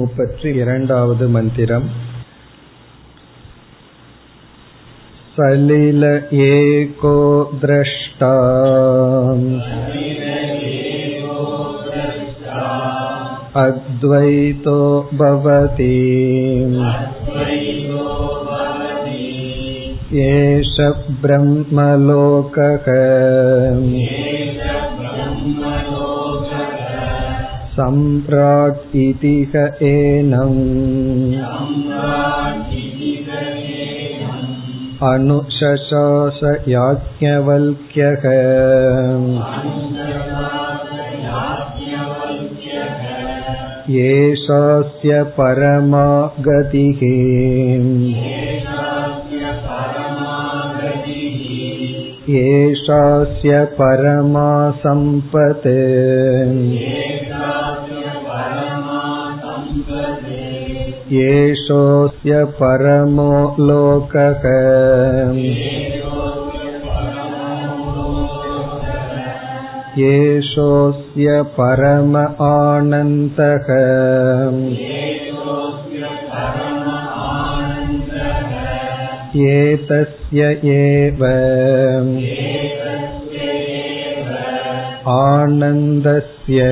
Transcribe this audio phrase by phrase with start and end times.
[0.00, 1.84] मुपति इरण्डावद् मन्दिरम्
[5.36, 6.04] सलिल
[6.46, 7.14] एको
[7.62, 8.32] द्रष्टा
[13.62, 14.76] अद्वैतो
[15.22, 15.90] भवति
[20.26, 20.76] एष
[21.24, 22.92] ब्रह्मलोकः
[27.80, 30.60] सम्राट् इति क एनम्
[35.12, 38.24] अनुशशास याज्ञवल्क्यः
[44.04, 46.06] एषास्य परमा
[46.48, 47.02] गतिः
[52.38, 54.48] एषास्य परमा
[54.84, 55.66] सम्पत्
[61.10, 63.32] एषोऽस्य परमो
[63.68, 64.44] लोकः
[70.10, 72.16] एषोऽस्य परम
[72.48, 73.68] आनन्दः
[79.46, 81.24] एतस्य एव
[85.16, 86.62] आनन्दस्य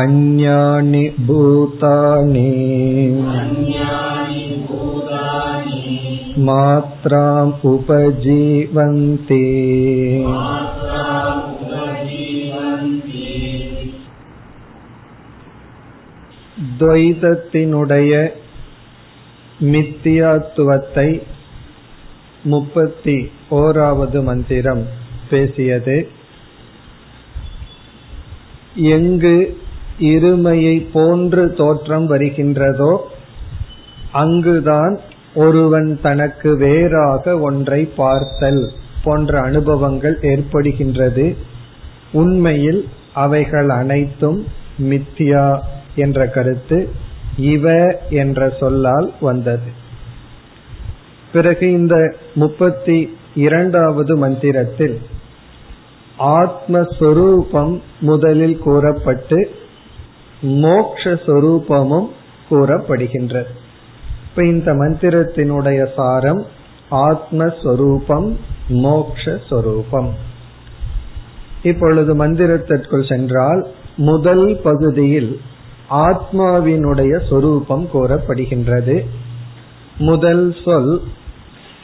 [0.00, 2.48] अन्यानि भूतानि
[6.46, 9.44] मात्राम् उपजीवन्ति
[16.82, 18.12] துவைதத்தினுடைய
[19.72, 21.08] மித்தியாத்துவத்தை
[22.44, 23.16] முப்பத்தி
[23.50, 24.82] ஓராவது மந்திரம்
[25.30, 25.96] பேசியது
[28.94, 29.34] எங்கு
[29.99, 32.97] இருமையை போன்று தோற்றம் வருகின்றதோ
[34.11, 34.99] அங்குதான்
[35.35, 38.71] ஒருவன் தனக்கு வேறாக ஒன்றை பார்த்தல்
[39.03, 41.35] போன்ற அனுபவங்கள் ஏற்படுகின்றது.
[42.11, 44.45] உண்மையில் அவைகள் அனைத்தும்
[44.79, 45.59] மித்தியா
[45.95, 46.89] என்ற கருத்து
[47.37, 49.85] இவ என்ற சொல்லால் வந்தது.
[51.31, 55.01] பிறகு இந்த முப்பத்தி இரண்டாவது மந்திரத்தில்
[56.19, 59.51] ஆத்மஸ்வரூபம் முதலில் கூறப்பட்டு
[60.41, 62.07] மோக்ஷரூபமும்
[62.49, 63.47] கூறப்படுகின்றது.
[64.29, 66.45] இப்ப இந்த மந்திரத்தினுடைய சாரம்
[66.91, 68.35] ஆத்மஸ்வரூபம்
[68.69, 70.09] மோக்ஷரூபம்
[71.63, 75.41] இப்பொழுது மந்திரத்திற்குள் சென்றால் முதல் பகுதியில்
[75.89, 79.05] ஆத்மாவினுடைய சொரூபம் கூறப்படுகின்றது.
[79.97, 81.01] முதல் சொல்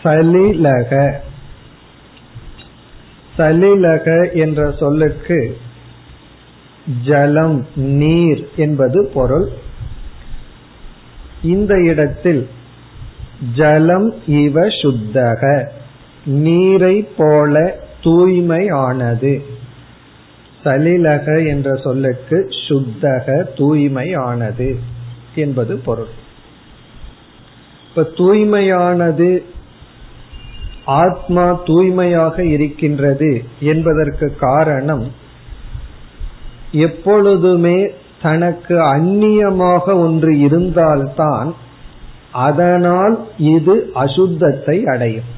[0.03, 1.13] சலிலக.
[3.37, 5.57] சலிலக என்ற சொல்லுக்கு
[7.03, 9.49] ஜலம் நீர் என்பது பொருள்.
[11.43, 12.47] இந்த இடத்தில்
[13.55, 15.71] ஜலம் இவ சுத்தக
[16.25, 19.43] நீரை போல தூய்மையானது.
[20.65, 24.79] சலிலக என்ற சொல்லுக்கு சுத்தக தூய்மையானது
[25.35, 26.21] என்பது பொருள்.
[27.89, 29.43] இப்ப தூய்மையானது
[30.85, 35.21] ஆத்மா தூய்மையாக இருக்கின்றது என்பதற்கு காரணம்
[36.73, 37.89] எப்பொழுதுமே
[38.21, 41.53] தனக்கு அந்நியமாக ஒன்று இருந்தால்தான்
[42.31, 45.29] அதனால் இது அசுத்தத்தை அடையும்.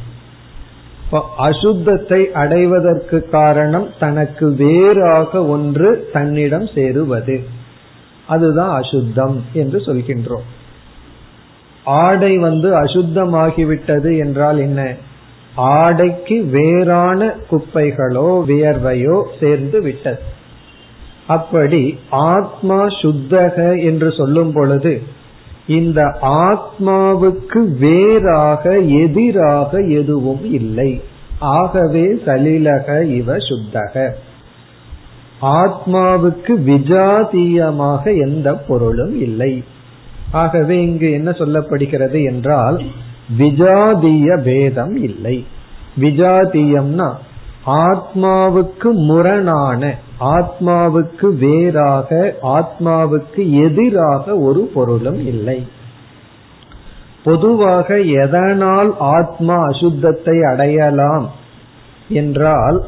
[1.37, 7.43] அசுத்தத்தை அடைவதற்கு காரணம் தனக்கு வேறாக ஒன்று தன்னிடம் சேருவது.
[8.27, 10.45] அதுதான் அசுத்தம் என்று சொல்கின்றோம்.
[11.83, 14.95] ஆடை வந்து அசுத்தமாகிவிட்டது என்றால் என்ன?
[15.55, 20.21] ஆடைக்கு வேறான குப்பைகளோ வியர்வையோ சேர்ந்து விட்டது.
[21.27, 25.01] அப்படி ஆத்மா சுத்தக என்று சொல்லும் பொழுது
[25.67, 31.01] இந்த ஆத்மாவுக்கு வேறாக எதிராக எதுவும் இல்லை.
[31.39, 34.09] ஆகவே சலிலக இவ சுத்தக.
[35.41, 39.63] ஆத்மாவுக்கு விஜாதீயமாக எந்த பொருளும் இல்லை.
[40.31, 42.81] ஆகவே இங்கு என்ன சொல்லப்படுகிறது என்றால்
[43.37, 45.45] விஜாதீய பேதம் இல்லை.
[45.99, 47.13] விஜாதீயம்னா
[47.65, 55.67] ஆத்மாவுக்கு முரணான ஆத்மாவுக்கு வேறாக ஆத்மாவுக்கு எதிராக ஒரு பொருளும் இல்லை.
[57.23, 61.31] பொதுவாக எதனால் ஆத்மா அசுத்தத்தை அடையலாம்
[62.09, 62.85] என்றால்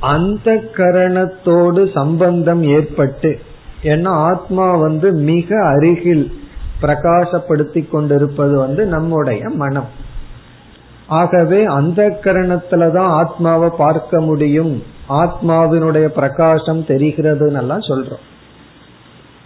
[0.00, 3.38] அந்த கரணத்தோடு சம்பந்தம் ஏற்பட்டு
[3.82, 6.40] ஏன்னா ஆத்மா வந்து மிக அருகில்
[6.80, 10.06] பிரகாசப்படுத்தி கொண்டிருப்பது வந்து நம்முடைய மனம்.
[11.08, 14.82] ஆகவே அந்த கரணத்துலதான் ஆத்மாவை பார்க்க முடியும்.
[15.08, 18.26] ஆத்மாவினுடைய பிரகாசம் தெரிகிறதுன்னு சொல்றோம்.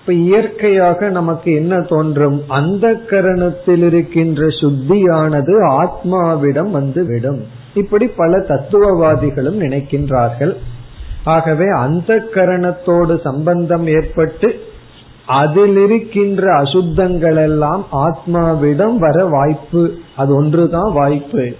[0.00, 2.42] இப்ப இயற்கையாக நமக்கு என்ன தோன்றும்?
[2.48, 10.56] அந்த கரணத்தில் இருக்கின்ற சுத்தியானது ஆத்மாவிடம் வந்து விடும் இப்படி பல தத்துவவாதிகளும் நினைக்கின்றார்கள்.
[11.24, 14.60] ஆகவே அந்த கரணத்தோடு சம்பந்தம் ஏற்பட்டு
[15.26, 19.94] அதில் இருக்கின்ற அசுத்தங்கள் எல்லாம் ஆத்மாவிடம் வர வாய்ப்பு.
[20.16, 21.54] அது ஒன்றுதான் வாய்ப்பு.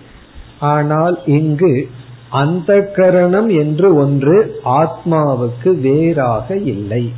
[0.60, 1.88] ஆனால் இங்கு
[2.30, 7.12] அந்த கரணம் என்று ஒன்று ஆத்மாவுக்கு வேறாக இல்லை.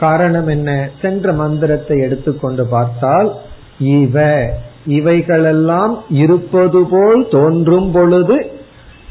[0.00, 0.88] காரணம் என்ன?
[1.02, 3.32] சென்ற மந்திரத்தை எடுத்துக்கொண்டு பார்த்தால்
[3.78, 4.50] இவ
[4.86, 8.60] இவைகளெல்லாம் இருப்பது போல் தோன்றும் பொழுது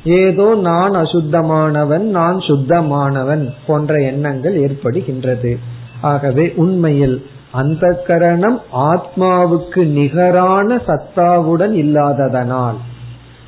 [0.03, 5.57] ஏதோ நான் அசுத்தமானவன் நான் சுத்தமானவன் போன்ற எண்ணங்கள் ஏற்படுகின்றது.
[6.01, 12.75] ஆகவே உண்மையில் அந்த கரணம் ஆத்மாவுக்கு நிகரான சத்தாவுடன் இல்லாததனால்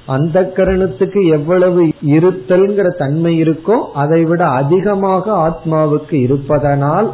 [0.06, 7.10] அந்த கரணத்துக்கு எவ்வளவு இருத்தல்ங்கிற தன்மை இருக்கோ அதை விட அதிகமாக ஆத்மாவுக்கு இருப்பதனால்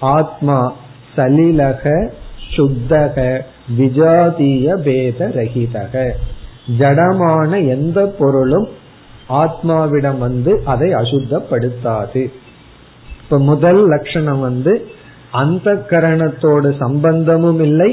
[0.00, 0.72] ஆத்மா
[1.16, 2.10] சலிலக
[2.56, 3.44] சுத்தக
[3.78, 6.10] விஜாதிய பேத ரகிதக
[6.78, 8.68] ஜடமான எந்த பொருளும்
[9.28, 12.22] ஆத்மாவிடம் வந்து அதை அசுத்தப்படுத்தாது.
[13.24, 14.72] இப்ப முதல் லட்சணம் வந்து
[15.30, 17.90] அந்த கரணத்தோடு சம்பந்தமும் இல்லை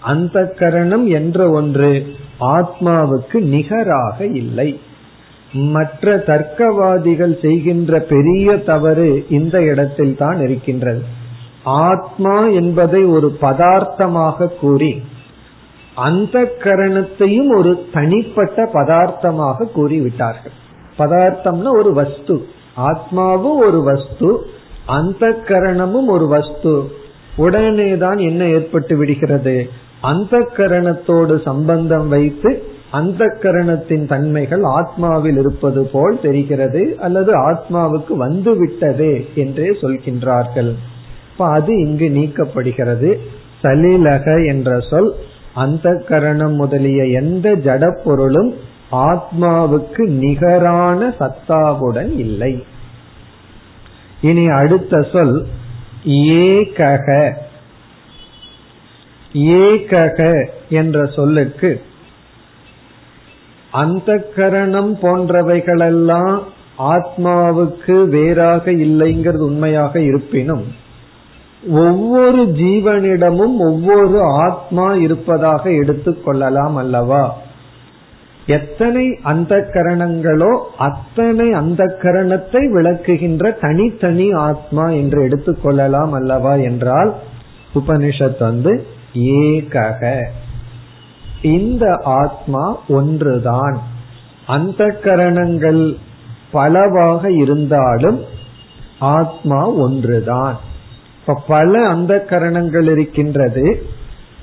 [0.00, 1.90] அந்த கரணம் என்ற ஒன்று
[2.40, 4.80] ஆத்மாவுக்கு நிகராக இல்லை.
[5.52, 11.02] மற்ற தர்க்கவாதிகள் செய்கின்ற பெரிய தவறு இந்த இடத்தில் தான் இருக்கின்றது.
[11.62, 14.92] ஆத்மா என்பதை ஒரு பதார்த்தமாக கூறி
[15.94, 20.56] அந்த கரணத்தையும் ஒரு தனிப்பட்ட பதார்த்தமாக கூறிவிட்டார்கள்.
[20.98, 22.36] பதார்த்தம்னா ஒரு வஸ்து
[22.90, 24.30] ஆத்மாவும் ஒரு வஸ்து
[24.86, 26.90] அந்த கரணமும் ஒரு வஸ்து.
[27.38, 29.68] உடனேதான் என்ன ஏற்பட்டு விடுகிறது?
[30.00, 39.26] அந்த கரணத்தோடு சம்பந்தம் வைத்து அந்த கரணத்தின் தன்மைகள் ஆத்மாவில் இருப்பது போல் தெரிகிறது அல்லது ஆத்மாவுக்கு வந்து விட்டது
[39.34, 40.74] என்றே சொல்கின்றார்கள்.
[41.38, 43.14] அது இங்கு நீக்கப்படுகிறது.
[43.62, 45.14] சலிலக என்ற சொல்
[45.54, 48.54] அந்த கரணம் முதலிய எந்த ஜட பொருளும்
[48.92, 52.64] ஆத்மாவுக்கு நிகரான சத்தாவுடன் இல்லை.
[54.22, 55.46] இனி அடுத்த சொல்
[56.04, 57.32] ஏகக.
[59.32, 61.82] ஏகக என்ற சொல்லுக்கு
[63.70, 66.42] அந்த கரணம் போன்றவைகளெல்லாம்
[66.78, 70.64] ஆத்மாவுக்கு வேறாக இல்லைங்கிறது உண்மையாக இருப்பினும்
[71.68, 77.36] ஒவ்வொரு ஜீவனிடமும் ஒவ்வொரு ஆத்மா இருப்பதாக எடுத்துக்கொள்ளலாம் அல்லவா?
[78.46, 87.14] எத்தனை அந்த கரணங்களோ அத்தனை அந்த கரணத்தை விளக்குகின்ற தனித்தனி ஆத்மா என்று எடுத்துக்கொள்ளலாம் அல்லவா என்றால்
[87.74, 90.24] உபனிஷத் வந்து ஏகக.
[91.42, 93.82] இந்த ஆத்மா ஒன்றுதான்.
[94.46, 95.96] அந்த கரணங்கள்
[96.50, 98.24] பலவாக இருந்தாலும்
[98.98, 100.58] ஆத்மா ஒன்றுதான்.
[101.20, 103.86] இப்ப பல அந்த கரணங்கள் இருக்கின்றது.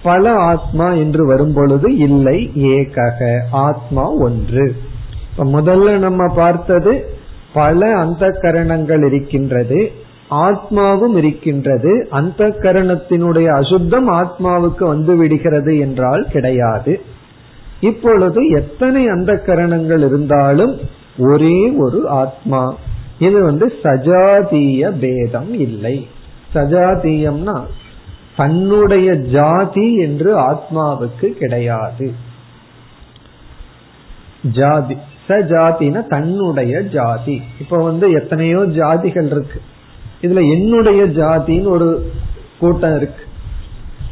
[0.07, 2.39] பல ஆத்மா என்று வரும் பொழுது இல்லை
[2.71, 3.19] ஏகக
[3.68, 4.65] ஆத்மா ஒன்று.
[5.31, 6.94] இப்ப முதல்ல நம்ம பார்த்தது
[7.54, 9.80] பல அந்த கரணங்கள் இருக்கின்றது
[10.45, 11.92] ஆத்மாவும் இருக்கின்றது.
[12.09, 16.94] அந்த கரணத்தினுடைய அசுத்தம் ஆத்மாவுக்கு வந்து விடுகிறது என்றால் கிடையாது.
[17.80, 20.74] இப்பொழுது எத்தனை அந்த கரணங்கள் இருந்தாலும்
[21.19, 22.63] ஒரே ஒரு ஆத்மா.
[23.19, 25.95] இது வந்து சஜாதீய பேதம் இல்லை.
[26.54, 27.57] சஜாதீயம்னா
[28.38, 32.14] தன்னுடைய ஜாதி என்று ஆத்மாவுக்கு கிடையாது.
[34.42, 37.42] ஜாதி சஜாதின தன்னுடைய ஜாதி.
[37.60, 39.62] இப்ப வந்து எத்தனையோ ஜாதிகள் இருக்கு.
[40.22, 42.12] இதுல என்னுடைய ஜாதின்னு ஒரு
[42.60, 43.24] கூட்டம் இருக்கு.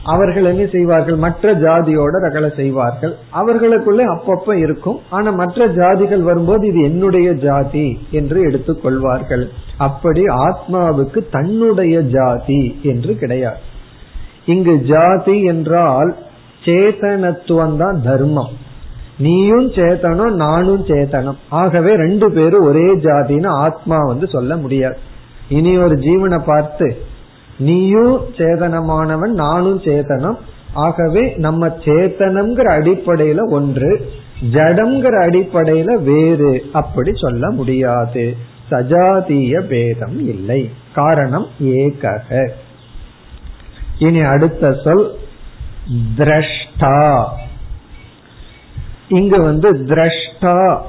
[0.03, 1.15] அவர்கள் என்ன செய்வார்கள்?
[1.15, 3.15] மற்ற ஜாதியோட ரகலை செய்வார்கள்.
[3.29, 5.00] அவர்களுக்குள்ளே அப்பப்ப இருக்கும்.
[5.10, 13.17] ஆனா மற்ற ஜாதிகள் வரும்போது இது என்னுடைய ஜாதி என்று எடுத்துக் கொள்வார்கள் அப்படி ஆத்மாவுக்கு தன்னுடைய ஜாதி என்று
[13.17, 13.74] கிடையாது.
[14.45, 16.15] இங்கு ஜாதி என்றால்
[16.65, 18.53] சேதனத்துவம் தான் தர்மம்.
[19.17, 21.37] நீயும் சேத்தனம் நானும் சேத்தனம்.
[21.49, 24.97] ஆகவே ரெண்டு பேரும் ஒரே ஜாதின்னு ஆத்மா வந்து சொல்ல முடியாது.
[25.49, 26.97] இனி ஒரு ஜீவனை பார்த்து
[27.57, 30.37] நீயும் சேதனமானவன் நானும் சேதனம்
[30.73, 34.09] ஆகவே நம்ம சேத்தனம்ங்கிற அடிப்படையில ஒன்று
[34.53, 36.63] ஜடம்ங்கிற அடிப்படையில வேறு.
[36.73, 38.35] அப்படி சொல்ல முடியாது.
[38.71, 40.69] சஜாதீய பேதம் இல்லை.
[40.93, 42.49] காரணம் ஏகக.
[43.99, 45.15] இனி அடுத்த சொல்
[46.17, 47.27] திரஷ்டா
[49.07, 50.81] இங்கு வந்து திரஷ்டா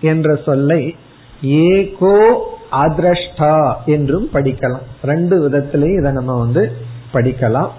[0.00, 0.96] என்ற சொல்லை
[1.42, 2.32] ஏகோ
[2.72, 4.86] அதிரஷ்டா என்றும் படிக்கலாம்.
[5.02, 6.72] ரெண்டு விதத்திலையும் இதை நம்ம வந்து
[7.12, 7.70] படிக்கலாம்.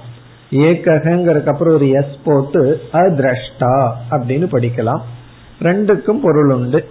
[0.52, 5.02] ஏகங்கிறதுக்கு அப்புறம் ஒரு எஸ் போட்டு அதிரஷ்டா அப்படின்னு படிக்கலாம்.
[5.62, 6.90] ரெண்டுக்கும் பொருள் உண்டு.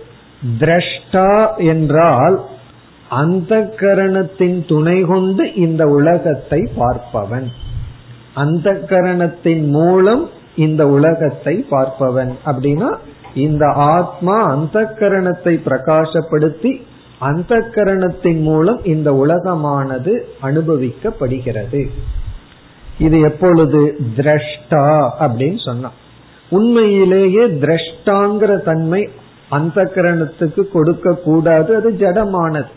[0.58, 2.44] திரஷ்டா என்றால்
[3.08, 7.48] அந்த கரணத்தின் துணை கொண்டு இந்த உலகத்தை பார்ப்பவன்
[8.38, 10.24] அந்த கரணத்தின் மூலம்
[10.56, 12.32] இந்த உலகத்தை பார்ப்பவன்.
[12.46, 12.90] அப்படின்னா
[13.34, 16.72] இந்த ஆத்மா அந்த கரணத்தை பிரகாசப்படுத்தி
[17.18, 21.82] அந்த கரணத்தின் மூலம் இந்த உலகமானது அனுபவிக்கப்படுகிறது.
[22.98, 23.80] இது எப்பொழுது?
[24.16, 24.84] திரஷ்டா
[25.20, 25.96] அப்படின்னு சொன்னான்.
[26.48, 29.08] உண்மையிலேயே திரஷ்டாங்கிற தன்மை
[29.48, 32.72] அந்த கரணத்துக்கு கொடுக்க கூடாது அது ஜடமானது.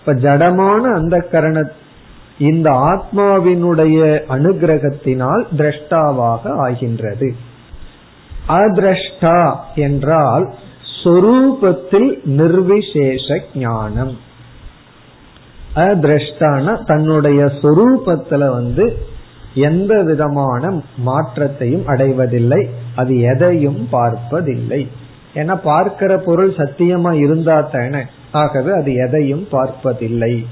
[0.00, 1.83] இப்ப ஜடமான அந்த கரணத்தை
[2.38, 7.34] இந்த ஆத்மாவினுடைய அனுகிரகத்தினால் திரஷ்டாவாக ஆகின்றது.
[8.48, 10.54] அதிரஷ்டா என்றால்
[11.04, 14.18] சொரூபத்தில் நிர்விசேஷ ஞானம்.
[15.74, 19.06] அதிரஷ்டான தன்னுடைய சொரூபத்துல வந்து
[19.54, 22.68] எந்த விதமான மாற்றத்தையும் அடைவதில்லை.
[22.96, 24.88] அது எதையும் பார்ப்பதில்லை.
[25.34, 28.02] ஏன்னா பார்க்கிற பொருள் சத்தியமா இருந்தா தானே.
[28.32, 30.46] ஆகவே அது எதையும் பார்ப்பதில்லை.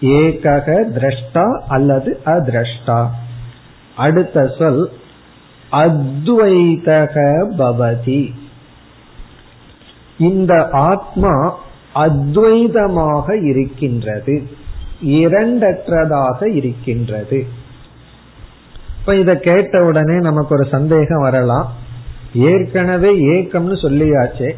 [0.00, 3.06] ஏகக திரஷ்டா அல்லது அதிரஷ்டா.
[3.96, 4.90] அடுத்த சொல்
[5.72, 7.14] அத்வைதக
[7.58, 8.32] பவதி.
[10.18, 11.58] இந்த ஆத்மா
[11.94, 14.48] அத்வைதமாக இருக்கின்றது
[15.04, 17.46] இரண்டற்றதாக இருக்கின்றது.
[18.98, 21.72] இப்ப இத கேட்ட உடனே நமக்கு ஒரு சந்தேகம் வரலாம்.
[22.34, 24.52] ஏற்கனவே ஏக்கம்னு சொல்லியாச்சே.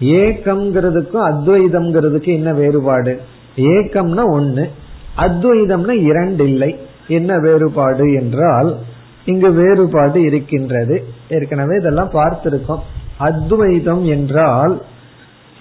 [0.00, 3.20] ஏக்கம்ங்கிறதுக்கும் அத்வைதம்ங்கிறதுக்கு என்ன வேறுபாடு?
[3.56, 4.70] ஏக்கம்னா ஒன்னு
[5.16, 6.78] அத்வைதம்னா இரண்டு இல்லை.
[7.08, 8.76] என்ன வேறுபாடு என்றால்
[9.24, 11.04] இங்கு வேறுபாடு இருக்கின்றது.
[11.28, 12.80] ஏற்கனவே இதெல்லாம் பார்த்திருக்கோம்.
[13.18, 14.82] அத்வைதம் என்றால்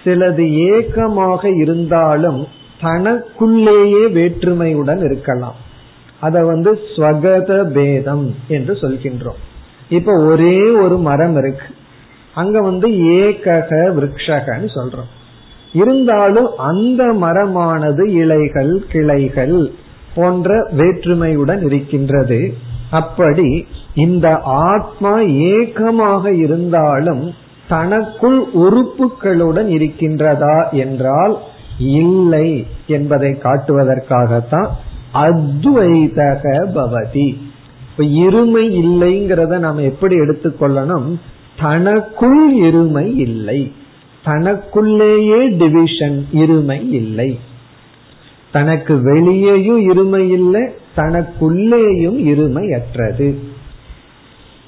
[0.04, 2.48] சிலது ஏக்கமாக இருந்தாலும்
[2.82, 5.56] தனக்குள்ளேயே வேற்றுமையுடன் இருக்கலாம்.
[6.20, 9.40] அதை வந்து ஸ்வகத பேதம் என்று சொல்கின்றோம்.
[9.90, 11.66] இப்ப ஒரே ஒரு மரம் இருக்கு.
[12.34, 15.10] அங்க வந்து ஏகக விரக்ஷகன்னு சொல்றோம்.
[15.74, 19.72] இருந்தாலும் அந்த மரமானது இலைகள் கிளைகள்
[20.16, 22.54] போன்ற வேற்றுமையுடன் இருக்கின்றது.
[22.92, 27.34] அப்படி இந்த ஆத்மா ஏகமாக இருந்தாலும்
[27.68, 31.38] தனக்குள் உறுப்புகளுடன் இருக்கின்றதா என்றால்
[31.80, 34.68] இல்லை என்பதை காட்டுவதற்காகத்தான்
[35.14, 36.44] அத்வைதக
[36.76, 37.38] பவதி.
[37.90, 41.20] இப்ப இருமை இல்லைங்கிறத நாம் எப்படி எடுத்துக்கொள்ளணும்?
[41.62, 43.72] தனக்குள் இருமை இல்லை.
[44.24, 47.40] தனக்குள்ளேயே டிவிஷன் இருமை இல்லை.
[48.52, 50.62] தனக்கு வெளியேயும் இருமை இல்லை
[50.96, 53.40] தனக்குள்ளேயும் இருமை அற்றது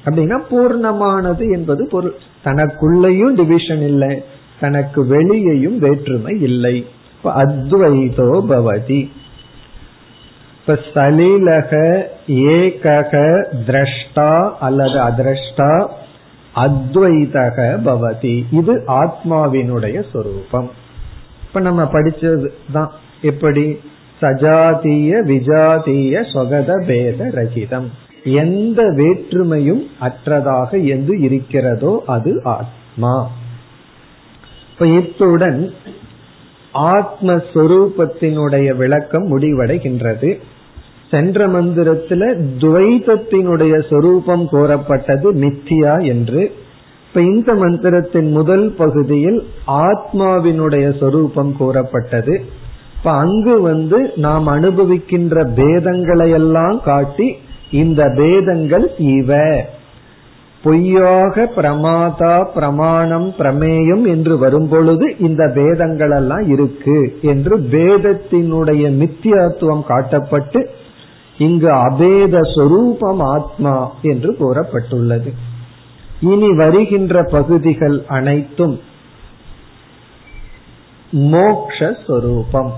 [0.05, 2.15] அப்படின்னா பூர்ணமானது என்பது பொருள்.
[2.45, 4.23] தனக்குள்ளேயும் டிவிஷன் இல்லை
[4.59, 6.85] தனக்கு வெளியேயும் வேற்றுமை இல்லை.
[7.23, 9.09] அத்வைதோ பவதி.
[10.59, 13.13] இப்ப சலீலக ஏகக
[13.67, 15.71] திரஷ்டா அல்லது அதிரஷ்டா
[16.55, 18.43] அத்வைதக பவதி.
[18.51, 20.69] இது ஆத்மாவினுடைய சொரூபம்.
[21.47, 22.91] இப்ப நம்ம படிச்சது தான்.
[23.21, 23.79] எப்படி?
[24.21, 27.87] சஜாதிய விஜாதிய சொகத பேத ரகிதம்.
[28.23, 33.29] எந்த வேற்றுமையும் அற்றதாக எது இருக்கிறதோ அது ஆத்மா.
[34.73, 35.73] இப்ப இத்துடன்
[36.73, 40.39] ஆத்மஸ்வரூபத்தினுடைய விளக்கம் முடிவடைகின்றது.
[41.13, 42.23] சென்ற மந்திரத்துல
[42.57, 46.51] துவைதத்தினுடைய சொரூபம் கோரப்பட்டது மித்தியா என்று.
[47.07, 52.41] இப்ப இந்த மந்திரத்தின் முதல் பகுதியில் ஆத்மாவினுடைய சொரூபம் கூறப்பட்டது
[52.97, 57.35] இப்ப அங்கு வந்து நாம் அனுபவிக்கின்ற பேதங்களை எல்லாம் காட்டி
[57.71, 59.39] இந்த பேதங்கள் இவ.
[60.63, 70.61] பொய்யாக பிரமாதா பிரமாணம் பிரமேயம் என்று வரும்பொழுது இந்த பேதங்கள் எல்லாம் இருக்கு என்று பேதத்தினுடைய மித்தியாத்துவம் காட்டப்பட்டு
[71.37, 75.33] இங்கு அபேத சொரூபம் ஆத்மா என்று கூறப்பட்டுள்ளது.
[76.21, 78.79] இனி வருகின்ற பகுதிகள் அனைத்தும்
[81.11, 82.71] மோக்ஷரூபம்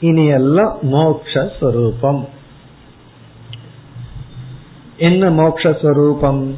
[0.00, 2.24] இனி எல்லாம் மோக்ஷரூபம்
[4.96, 6.54] என்ன மோக்ஷரூபம்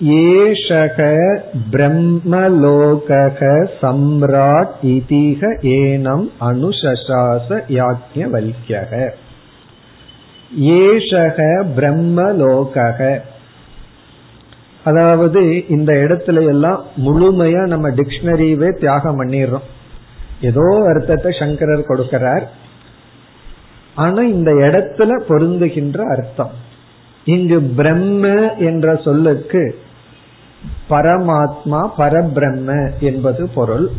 [0.00, 1.28] ஏஷக
[1.70, 3.08] பிரம்மலோக
[3.80, 9.12] சம்ராட் இதிக ஏனம் அனுசாச யாஜ்யவல்யக
[10.60, 13.20] ஏஷக பிரம்மலோக
[14.84, 19.68] அதாவது இந்த இடத்துல எல்லாம் முழுமையா நம்ம டிக்ஷனரியவே தியாகம் பண்ணிடுறோம்.
[20.40, 22.42] ஏதோ அர்த்தத்தை சங்கரர் கொடுக்கிறார்.
[23.94, 26.50] ஆனா இந்த இடத்துல பொருந்துகின்ற அர்த்தம்.
[27.24, 29.78] இங்கு பிரம்ம என்ற சொல்லுக்கு
[30.90, 33.90] பரமாத்மா பரபிரம்ம என்பது பொருள்.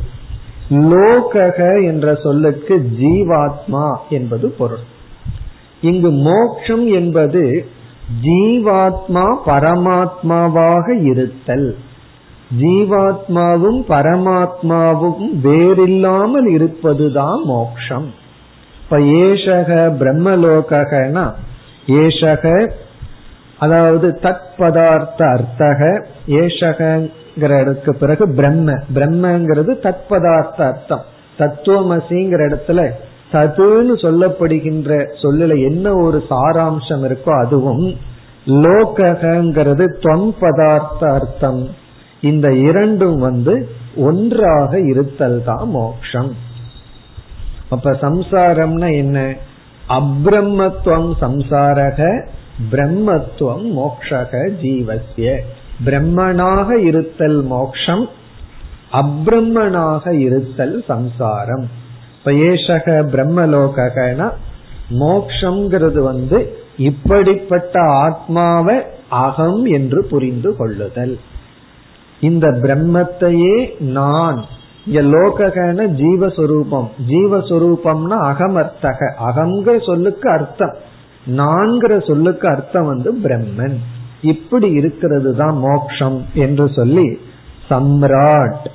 [0.69, 4.91] லோகக என்ற சொல்லுக்கு ஜீவாத்மா என்பது பொருள்.
[5.83, 7.65] இங்கு மோக்ஷம் என்பது
[8.23, 11.77] ஜீவாத்மா பரமாத்மாவாக இருத்தல்.
[12.61, 18.13] ஜீவாத்மாவும் பரமாத்மாவும் வேறில்லாமல் இருப்பதுதான் மோக்ஷம்.
[18.83, 21.25] இப்ப ஏஷக பிரம்மலோகனா
[21.87, 22.71] ஏஷக
[23.59, 26.05] அதாவது தத் பதார்த்த அர்த்தக
[27.37, 31.05] இடத்துக்கு பிறகு பிரம்ம பிரம்மங்கிறது தத் பதார்த்த அர்த்தம்.
[31.39, 32.89] தத்துவமசிங்கிற இடத்துல
[33.33, 37.95] சதுன்னு சொல்லப்படுகின்ற சொல்லுல என்ன ஒரு சாராம்சம் இருக்கோ அதுவும்
[38.45, 41.69] லோகங்கிறது தொன் பதார்த்த அர்த்தம்.
[42.21, 46.35] இந்த இரண்டும் வந்து ஒன்றாக இருத்தல் தான் மோக்ஷம்.
[47.69, 49.35] அப்ப சம்சாரம்னா என்ன?
[49.89, 52.27] அப்ரம்மத்துவம் சம்சாரக
[52.71, 55.39] பிரம்மத்துவம் மோக்ஷக ஜீவசிய
[55.85, 58.09] பிரம்மனாக இருத்தல் மோக்ஷம்
[58.91, 61.81] அப்ரம்மனாக இருத்தல் சம்சாரம்.
[62.25, 64.31] இப்ப ஏஷக பிரம்மலோகனா
[64.99, 68.75] மோக்ஷங்கிறது வந்து இப்படிப்பட்ட ஆத்மாவை
[69.09, 71.19] அகம் என்று புரிந்து கொள்ளுதல்.
[72.19, 74.45] இந்த பிரம்மத்தையே நான்
[74.85, 76.87] இங்க லோககன ஜீவஸ்வரூபம்.
[77.07, 79.11] ஜீவஸ்வரூபம்னா அகமர்த்தக.
[79.25, 80.75] அகங்கிற சொல்லுக்கு அர்த்தம்.
[81.27, 83.75] நான்கிற சொல்லுக்கு அர்த்தம் வந்து பிரம்மன்.
[84.21, 87.17] இப்படி இருக்கிறது தான் மோக்ஷம் என்று சொல்லி
[87.69, 88.65] சம்ராட்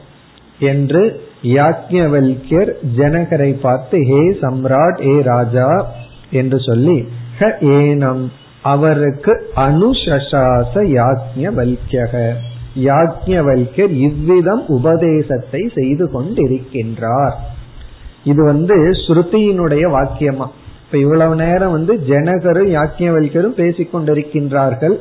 [0.59, 5.87] என்று யாக்ஞவல்யர் ஜனகரை பார்த்து ஹே சம்ராட் ஏ ராஜா
[6.31, 8.25] என்று சொல்லி ஹ ஏனம்
[8.63, 10.33] அவருக்கு அனுஷாச
[10.75, 12.33] யாக்ஞவல்யக
[12.77, 17.33] யாக்ஞவல்யர் இவ்விதம் உபதேசத்தை செய்து கொண்டிருக்கின்றார்.
[18.25, 18.75] இது வந்து
[19.07, 20.47] ஸ்ருதியினுடைய வாக்கியமா.
[20.85, 24.97] இப்ப இவ்வளவு நேரம் வந்து ஜனகரும் யாக்கியவல்கரும் பேசிக்கொண்டிருக்கின்றார்கள்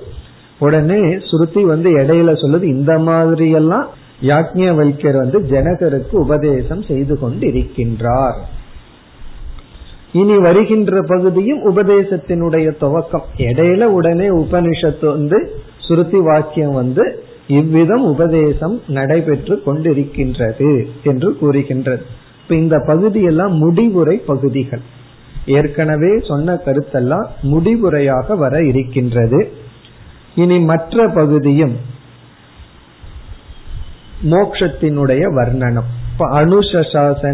[0.59, 3.87] உடனே ஸ்ருதி வந்து இடையில சொல்லுது இந்த மாதிரி எல்லாம்
[4.21, 8.35] யாக்ஞவல்யர் வந்து ஜனகருக்கு உபதேசம் செய்து கொண்டிருக்கின்றார்.
[10.13, 13.27] இனி வருகின்ற பகுதியும் உபதேசத்தினுடைய துவக்கம்.
[13.37, 22.05] இடையில உடனே உபனிஷத்து வந்து சுருத்தி வாக்கியம் வந்து இவ்விதம் உபதேசம் நடைபெற்று கொண்டிருக்கின்றது என்று கூறுகின்றது.
[22.43, 24.79] இப்ப இந்த பகுதியெல்லாம் முடிவுரை பகுதிகள்.
[25.45, 29.51] ஏற்கனவே சொன்ன கருத்தெல்லாம் முடிவுரையாக வர இருக்கின்றது.
[30.35, 31.95] இனி மற்ற பகுதியும்
[34.23, 35.89] மோக்ஷத்தினுடைய வர்ணனம்.
[36.13, 36.29] இப்ப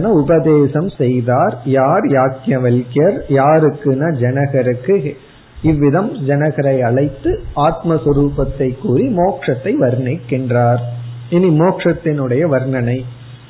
[0.09, 1.57] உபதேசம் செய்தார்.
[1.65, 3.17] யார் யாக்கியவல்யர்?
[3.29, 5.15] யாருக்குன்னா ஜனகருக்கு?
[5.61, 10.79] இவ்விதம் ஜனகரை அழைத்து ஆத்மஸ்வரூபத்தை கூறி மோக்ஷத்தை வர்ணிக்கின்றார்.
[11.29, 13.03] இனி மோக்ஷத்தினுடைய வர்ணனை.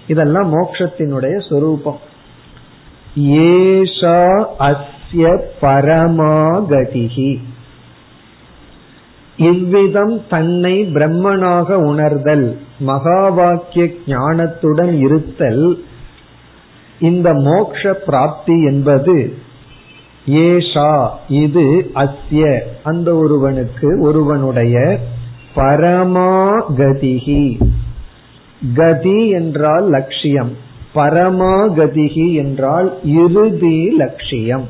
[0.07, 1.99] இதெல்லாம் மோக்ஷத்தினுடைய சொரூபம்.
[3.17, 7.39] ஏஷா அஸ்ய பரமாகதிகி
[9.49, 12.45] இவ்விதம் தன்னை பிரம்மனாக உணர்தல்
[12.89, 15.65] மகா வாக்கிய ஞானத்துடன் இருத்தல்
[16.99, 19.15] இந்த மோக்ஷ பிராப்தி என்பது
[20.43, 20.91] ஏஷா
[21.41, 21.65] இது
[22.03, 22.43] அஸ்ய.
[22.83, 24.75] அந்த ஒருவனுக்கு ஒருவனுடைய
[25.55, 27.45] பரமாகதிகி
[28.75, 30.51] கதி என்றால் லட்சியம்
[30.95, 32.89] பரமாகதிகி என்றால்
[33.21, 34.65] இறுதி லட்சியம்.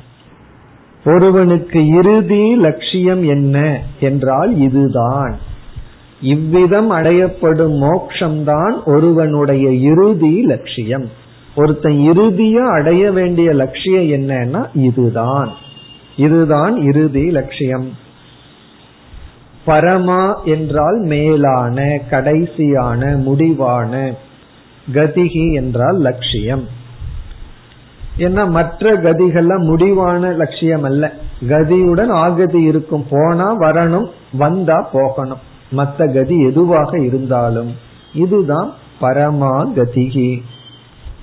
[1.06, 5.38] ஒருவனுக்கு இறுதி லட்சியம் என்ன என்றால் இதுதான்.
[6.22, 11.10] இவ்விதம் அடையப்படும் மோக்ஷம்தான் ஒருவனுடைய இறுதி லட்சியம்.
[11.56, 15.52] ஒருத்தன் இறுதியா அடைய வேண்டிய லட்சியம் என்னன்னா இதுதான்.
[16.16, 17.98] இதுதான் இறுதி லட்சியம்.
[19.68, 24.14] பரமா என்றால் மேலான கடைசியான முடிவான
[24.94, 26.73] கதிகி என்றால் லட்சியம்.
[28.18, 31.14] ஏன்னா மற்ற கதிகள்லாம் முடிவான லட்சியம் அல்ல
[31.48, 33.06] கதியுடன் ஆகதி இருக்கும்.
[33.10, 35.52] போனா வரணும் வந்தா போகணும்.
[35.72, 37.76] மற்ற கதி எதுவாக இருந்தாலும்
[38.14, 40.42] இதுதான் பரமா கதிகி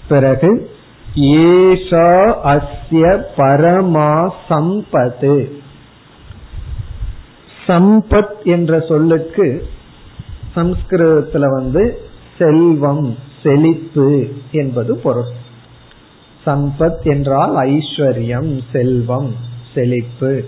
[0.09, 0.70] பிறகு
[1.14, 5.50] ஏஷா அஸ்ய பரமா சம்பத்து.
[7.66, 9.66] சம்பத் என்ற சொல்லுக்கு
[10.57, 12.00] சம்ஸ்கிருதத்துல வந்து
[12.38, 15.38] செல்வம் செழிப்பு என்பது பொருள்.
[16.46, 19.35] சம்பத் என்றால் ஐஸ்வர்யம் செல்வம்
[19.74, 20.44] செழிப்பு.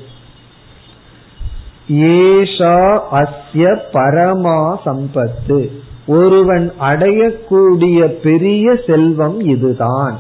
[1.92, 5.70] ஏஷா அஸ்ய பரமா சம்பத்து.
[6.06, 10.18] ஒருவன் அடையக்கூடிய பெரிய செல்வம் இதுதான்.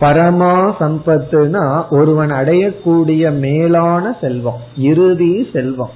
[0.00, 5.90] பரமா சம்பத்துனா ஒருவன் அடையக்கூடிய மேலான செல்வம் இறுதி செல்வம்.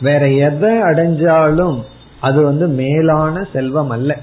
[0.00, 1.82] வேற எதை அடைஞ்சாலும்
[2.20, 4.18] அது வந்து மேலான செல்வம் அல்ல.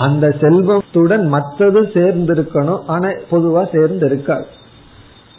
[0.00, 4.46] அந்த செல்வத்துடன் மற்றது சேர்ந்து இருக்கணும் ஆனா பொதுவா சேர்ந்து இருக்காது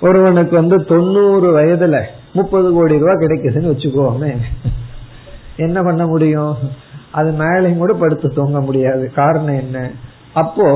[0.02, 2.02] ஒருவனுக்கு வந்து தொண்ணூறு வயதுல
[2.34, 4.32] முப்பது கோடி ரூபாய் கிடைக்குதுன்னு வச்சுக்கோமே.
[5.58, 6.56] என்ன பண்ண முடியும்?
[7.12, 9.12] அது மேலையும் கூட படுத்து தூங்க முடியாது.
[9.16, 9.92] காரணம் என்ன?
[10.34, 10.68] அப்போ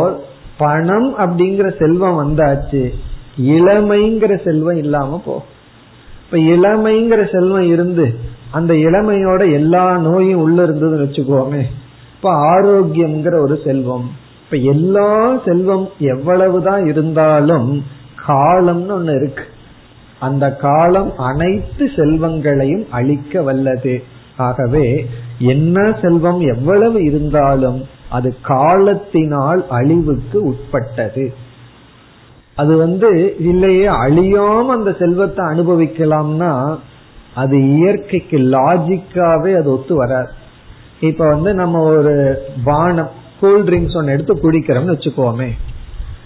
[0.58, 2.94] பணம் அப்படிங்கிற செல்வம் வந்தாச்சு
[3.42, 5.44] இளமைங்கிற செல்வம் இல்லாம போ
[6.24, 8.06] இப்ப இளமைங்கிற செல்வம் இருந்து
[8.52, 11.64] அந்த இளமையோட எல்லா நோயும் உள்ள இருந்ததுன்னு வச்சுக்கோமே.
[12.26, 14.12] இப்ப ஆரோக்கியம்ங்கிற ஒரு செல்வம்.
[14.46, 17.84] இப்ப எல்லா செல்வம் எவ்வளவுதான் இருந்தாலும்
[18.28, 19.44] காலம்னு ஒண்ணு இருக்கு.
[20.20, 24.04] அந்த காலம் அனைத்து செல்வங்களையும் அழிக்க வல்லது.
[24.38, 25.06] ஆகவே
[25.40, 31.34] என்ன செல்வம் எவ்வளவு இருந்தாலும் அது காலத்தினால் அழிவுக்கு உட்பட்டது.
[32.56, 36.78] அது வந்து இல்லையே அழியாம அந்த செல்வத்தை அனுபவிக்கலாம்னா
[37.36, 40.44] அது இயற்கைக்கு லாஜிக்காவே அது ஒத்து வராது.
[41.00, 45.50] இப்ப வந்து நம்ம ஒரு பானம் கூல் ட்ரிங்க்ஸ் ஒன்னு எடுத்து குடிக்கிறோம்னு வச்சுக்கோமே.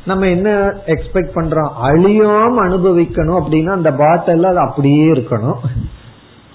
[0.05, 1.71] நம்ம என்ன எக்ஸ்பெக்ட் பண்றோம்?
[1.84, 5.58] அழியாம அனுபவிக்கணும் அப்படின்னா அந்த பாட்டில் அது அப்படியே இருக்கணும்.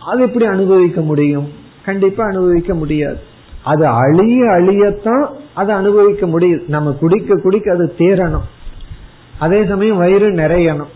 [0.07, 1.53] அது எப்படி அனுபவிக்க முடியும்?
[1.85, 3.19] கண்டிப்பா அனுபவிக்க முடியாது.
[3.65, 6.63] அது அழிய அழியத்தான் அதை அனுபவிக்க முடியும்.
[6.69, 8.45] நம்ம குடிக்க குடிக்க அது தேரணும்
[9.39, 10.93] அதே சமயம் வயிறு நிறையணும்.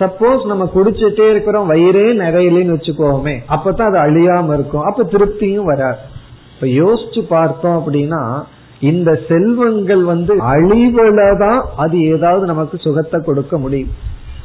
[0.00, 3.38] சப்போஸ் நம்ம குடிச்சிட்டே இருக்கிறோம் வயிறே நிறையலன்னு வச்சுக்கோமே.
[3.48, 4.82] அப்பதான் அது அழியாம இருக்கும்.
[4.82, 6.14] அப்ப திருப்தியும் வராது.
[6.56, 8.42] இப்ப யோசிச்சு பார்த்தோம் அப்படின்னா
[8.80, 13.88] இந்த செல்வங்கள் வந்து அழிவுல தான் அது ஏதாவது நமக்கு சுகத்தை கொடுக்க முடியும்.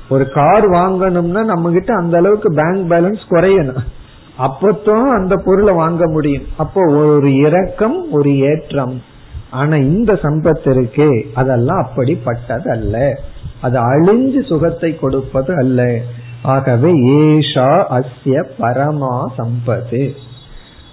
[0.10, 3.84] ஒரு கார் வாங்கணும்னா நம்ம கிட்ட அந்த அளவுக்கு பேங்க் பேலன்ஸ் குறையணும்.
[4.40, 6.44] அப்பத்தான் அந்த பொருளை வாங்க முடியும்.
[6.58, 9.02] அப்போ ஒரு இறக்கம் ஒரு ஏற்றம்.
[9.50, 13.20] ஆனா இந்த சம்பத்து இருக்கு அதெல்லாம் அப்படிப்பட்டது அல்ல
[13.62, 16.00] அது அழிஞ்சு சுகத்தை கொடுப்பது அல்ல.
[16.44, 20.12] ஆகவே ஏஷா அஸ்ய பரமா சம்பது.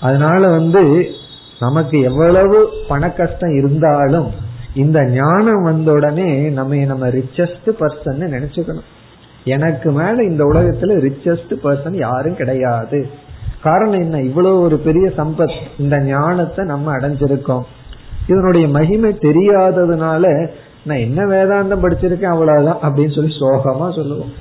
[0.00, 1.06] அதனால வந்து
[1.60, 4.30] நமக்கு எவ்வளவு பண கஷ்டம் இருந்தாலும்
[4.74, 8.86] இந்த ஞானம் வந்த உடனே நம்ம நம்ம ரிச்சஸ்ட் பர்சன் நினைச்சுக்கணும்.
[9.44, 13.08] எனக்கு மேல இந்த உலகத்துல ரிச்சஸ்ட் பர்சன் யாரும் கிடையாது.
[13.62, 14.20] காரணம் என்ன?
[14.20, 17.62] இவ்வளவு ஒரு பெரிய சம்பத் இந்த ஞானத்தை நம்ம அடைஞ்சிருக்கோம்.
[18.26, 20.48] இதனுடைய மகிமை தெரியாததுனால
[20.84, 24.32] நான் என்ன வேதாந்தம் படிச்சிருக்கேன் அவ்வளவுதான் அப்படின்னு சொல்லி சோகமா சொல்லுவோம்.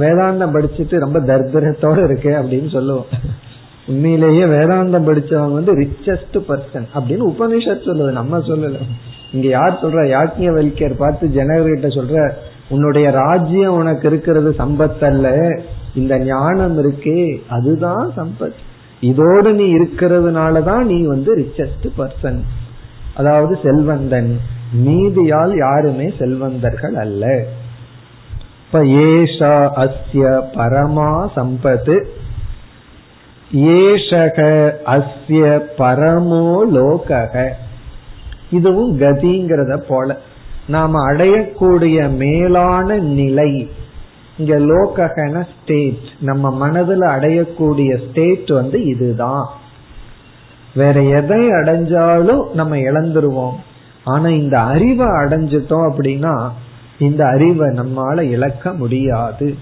[0.00, 3.06] வேதாந்தம் படிச்சுட்டு ரொம்ப தர்தரத்தோட இருக்கேன் அப்படின்னு சொல்லுவோம்.
[3.88, 8.76] உண்மையிலேயே வேதாந்தம் படிச்சவங்க வந்து ரிச்சஸ்ட் பர்சன் அப்படின்னு உபனிஷத் சொல்லுது நம்ம சொல்லல.
[9.32, 10.06] இங்க யார் சொல்ற?
[10.06, 12.30] யாக்கிய வலிக்கர் பார்த்து ஜனகர்கிட்ட சொல்ற
[12.68, 15.60] உன்னுடைய ராஜ்யம் உனக்கு இருக்கிறது சம்பத் அல்ல
[15.94, 18.52] இந்த ஞானம் இருக்கே அதுதான் சம்பத்.
[19.00, 22.40] இதோடு நீ இருக்கிறதுனாலதான் நீ வந்து ரிச்சஸ்ட் பர்சன்
[23.14, 24.40] அதாவது செல்வந்தன்.
[24.84, 27.44] நீதியால் யாருமே செல்வந்தர்கள் அல்ல.
[28.72, 32.04] ஏஷா அஸ்ய பரமா சம்பத்து
[33.52, 37.48] ஏஷக அஸ்ய பரமோ லோகக.
[38.50, 40.18] இதுவும் கதிங்கிறத போல.
[40.68, 43.70] நாம அடையக்கூடிய மேலான நிலை
[44.38, 49.48] இங்க லோகன ஸ்டேட் நம்ம மனதில் அடையக்கூடிய ஸ்டேட் வந்து இதுதான்.
[50.74, 53.54] வேற எதை அடைஞ்சாலும் நம்ம இழந்துருவோம்.
[54.04, 56.50] ஆனா இந்த அறிவை அடைஞ்சிட்டோம் அப்படின்னா
[56.98, 59.54] இந்த அறிவை நம்மால இழக்க முடியாது.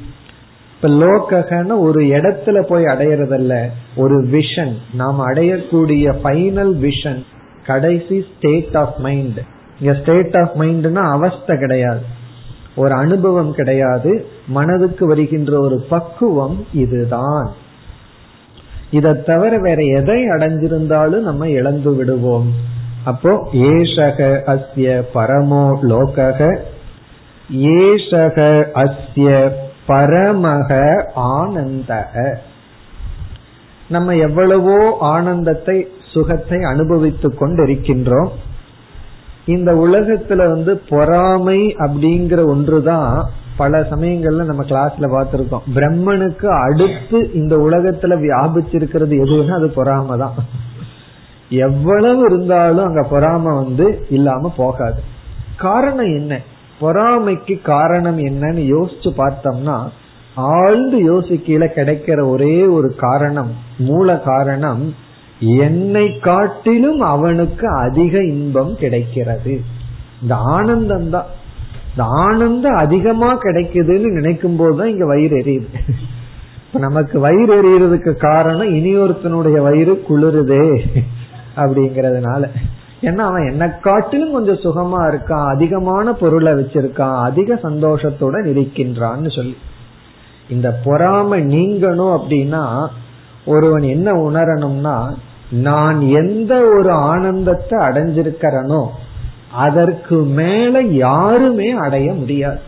[0.76, 7.24] இப்ப லோககன்னு ஒரு இடத்துல போய் அடையறதல்ல ஒரு விஷன் நாம் அடையக்கூடிய ஃபைனல் விஷன்
[7.66, 9.38] கடைசி ஸ்டேட் ஆஃப் மைண்ட்
[9.80, 12.00] இங்க ஸ்டேட் ஆஃப் மைண்ட்னா அவஸ்தை கிடையாது.
[12.76, 14.26] ஒரு அனுபவம் கிடையாது.
[14.48, 17.52] மனதுக்கு வருகின்ற ஒரு பக்குவம் இதுதான்.
[18.90, 22.52] இதை தவிர வேற எதை அடைஞ்சிருந்தாலும் நம்ம இழந்து விடுவோம்.
[23.04, 26.58] அப்போ ஏஷக அஸ்ய பரமோ லோகக
[27.56, 29.50] ஏஷக அஸ்ய
[29.88, 30.70] பரமக
[31.16, 32.34] ஆனந்தக.
[33.88, 38.28] நம்ம எவ்வளவோ ஆனந்தத்தை சுகத்தை அனுபவித்துக் கொண்டிருக்கின்றோம்.
[39.46, 45.66] இந்த உலகத்துல வந்து பொறாமை அப்படிங்கிற ஒன்றுதான் பல சமயங்கள்ல நம்ம கிளாஸ்ல பார்த்திருக்கோம்.
[45.74, 50.34] பிரம்மனுக்கு அடுத்து இந்த உலகத்துல வியாபிச்சிருக்கிறது எதுன்னா அது பொறாம தான்
[51.48, 55.02] எவ்வளவு இருந்தாலும் அங்க பொறாம வந்து இல்லாம போகாது.
[55.56, 56.40] காரணம் என்ன?
[56.80, 59.88] பொறாமைக்கு காரணம் என்னன்னு யோசிச்சு பார்த்தோம்னா
[60.34, 64.94] ஆழ்ந்து யோசிக்கையில கிடைக்கிற ஒரே ஒரு காரணம் மூல காரணம்
[65.40, 69.60] என்னை காட்டிலும் அவனுக்கு அதிக இன்பம் கிடைக்கிறது.
[70.22, 71.26] இந்த ஆனந்தம் தான்.
[71.90, 75.78] இந்த ஆனந்தம் அதிகமா கிடைக்குதுன்னு நினைக்கும் போதுதான் இங்க வயிறு எரியுது.
[76.66, 80.86] இப்ப நமக்கு வயிறு எறியறதுக்கு காரணம் இனியொருத்தனுடைய வயிறு குளிருதே
[81.56, 82.48] அப்படிங்கறதுனால.
[83.00, 89.56] ஏன்னா அவன் என்ன காட்டிலும் கொஞ்சம் சுகமா இருக்கான் அதிகமான பொருளை வச்சிருக்கான் அதிக சந்தோஷத்துடன் இருக்கின்றான்னு சொல்லி.
[90.48, 92.86] இந்த பொறாம நீங்கணும் அப்படின்னா
[93.44, 95.14] ஒருவன் என்ன உணரணும்னா
[95.50, 98.86] நான் எந்த ஒரு ஆனந்தத்தை அடைஞ்சிருக்கிறனோ
[99.52, 102.58] அதற்கு மேல யாருமே அடைய முடியாது.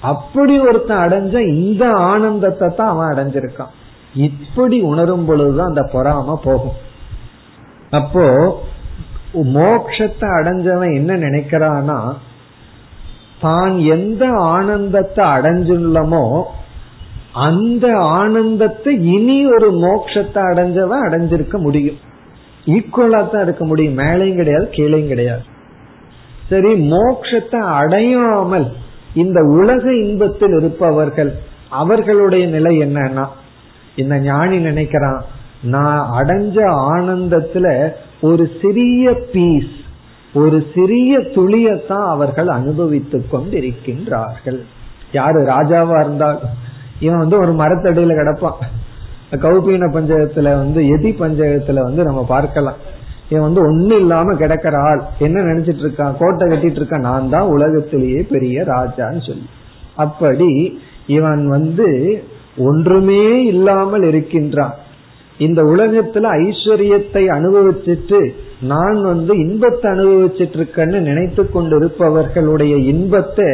[0.00, 3.74] அப்படி ஒருத்தன் அடைஞ்ச இந்த ஆனந்தத்தை தான் அவன் அடைஞ்சிருக்கான்.
[4.14, 6.76] இப்படி உணரும் பொழுதுதான் அந்த பொறாம போகும்.
[7.90, 8.26] அப்போ
[9.34, 11.98] மோக்ஷத்தை அடைஞ்சவன் என்ன நினைக்கிறானா
[13.40, 16.44] தான் எந்த ஆனந்தத்தை அடைஞ்சுள்ளமோ
[17.32, 21.98] அந்த ஆனந்தத்தை இனி ஒரு மோட்சத்தை அடைஞ்சவன் அடைஞ்சிருக்க முடியும்.
[22.66, 23.98] ஈக்குவலா தான் இருக்க முடியும்.
[23.98, 25.44] மேலையும் கிடையாது கீழையும் கிடையாது.
[26.48, 28.66] சரி மோட்சத்தை அடையாமல்
[29.14, 31.30] இந்த உலக இன்பத்தில் இருப்பவர்கள்
[31.68, 33.26] அவர்களுடைய நிலை என்னன்னா
[33.96, 35.20] இந்த ஞானி நினைக்கிறான்
[35.62, 36.56] நான் அடைஞ்ச
[36.94, 37.66] ஆனந்தத்துல
[38.20, 39.78] ஒரு சிறிய பீஸ்
[40.34, 44.60] ஒரு சிறிய துளியத்தான் அவர்கள் அனுபவித்துக் கொண்டிருக்கின்றார்கள்.
[45.12, 45.40] யாரு?
[45.40, 46.38] ராஜாவா இருந்தால்
[47.00, 48.60] இவன் வந்து ஒரு மரத்தடியில கிடப்பான்.
[49.32, 52.76] கௌபீன பஞ்சகத்துல வந்து எதி பஞ்சகத்துல வந்து நம்ம பார்க்கலாம்.
[53.28, 55.02] இவன் வந்து ஒண்ணு இல்லாம கிடக்கிற ஆள்.
[55.18, 56.16] என்ன நினைச்சிட்டு இருக்கான்?
[56.18, 57.00] கோட்டை கட்டிட்டு இருக்கான்.
[57.00, 59.46] நான் தான் உலகத்திலேயே பெரிய ராஜான்னு சொல்லி.
[59.96, 62.22] அப்படி இவன் வந்து
[62.56, 64.74] ஒன்றுமே இல்லாமல் இருக்கின்றான்.
[65.40, 68.20] இந்த உலகத்துல ஐஸ்வர்யத்தை அனுபவிச்சுட்டு
[68.60, 73.50] நான் வந்து இன்பத்தை அனுபவிச்சுட்டு இருக்கேன்னு நினைத்து கொண்டிருப்பவர்களுடைய இன்பத்தை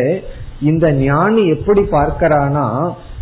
[0.60, 2.66] இந்த ஞானி எப்படி பார்க்கிறானா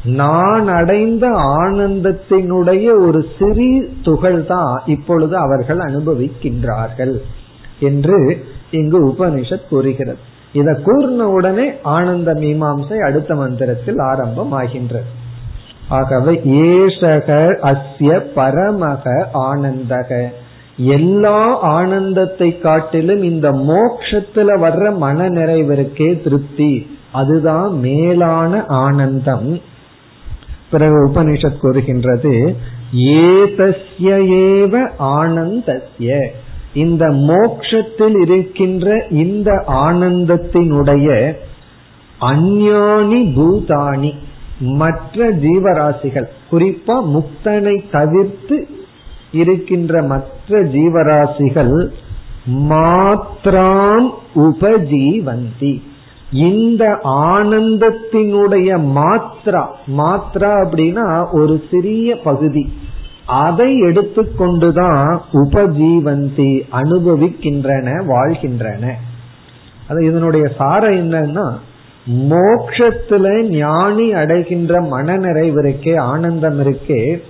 [0.05, 1.27] நான் அடைந்த
[1.61, 3.69] ஆனந்தத்தினுடைய ஒரு சிறு
[4.03, 7.15] துகள் தான் இப்பொழுது அவர்கள் அனுபவிக்கின்றார்கள்
[7.81, 8.19] என்று
[8.71, 10.23] இங்கு உபனிஷத் கூறுகிறது.
[10.53, 15.11] இதை கூர்ன உடனே ஆனந்த மீமாம்சை அடுத்த மந்திரத்தில் ஆரம்பம் ஆகின்றது
[15.89, 20.27] ஆகவே ஏசக அஸ்ய பரமக ஆனந்தக.
[20.77, 26.99] எல்லா ஆனந்தத்தை காட்டிலும் இந்த மோக்ஷத்துல வர்ற மன நிறைவிற்கே திருப்தி.
[27.13, 29.61] அதுதான் மேலான ஆனந்தம்.
[30.71, 32.57] பிறகு உபனிஷத் கூறுகின்றது
[32.97, 36.27] ஏதஸ்ய ஏவ ஆனந்தஸ்ய.
[36.75, 41.37] இந்த மோக்ஷத்தில் இருக்கின்ற இந்த ஆனந்தத்தினுடைய
[42.21, 44.15] அந்யானி பூதானி
[44.59, 48.67] மற்ற ஜீவராசிகள் குறிப்பா முக்தனை தவிர்த்து
[49.33, 51.93] இருக்கின்ற மற்ற ஜீவராசிகள்
[52.47, 55.83] மாத்ராம் உபஜீவந்தி.
[56.33, 59.67] இந்த ஆனந்தத்தினுடைய மாத்ரா
[59.99, 62.73] மாத்ரா அப்படின்னா ஒரு சிறிய பகுதி.
[63.27, 68.97] அதை எடுத்துக்கொண்டுதான் உபஜீவந்தி அனுபவிக்கின்றன வாழ்கின்றன.
[69.89, 71.53] அது இதனுடைய சாரம் என்னன்னா
[72.07, 77.23] மோக்ஷத்துல ஞானி அடைகின்ற மனநிறைவு இருக்கே ஆனந்தம் இருக்கே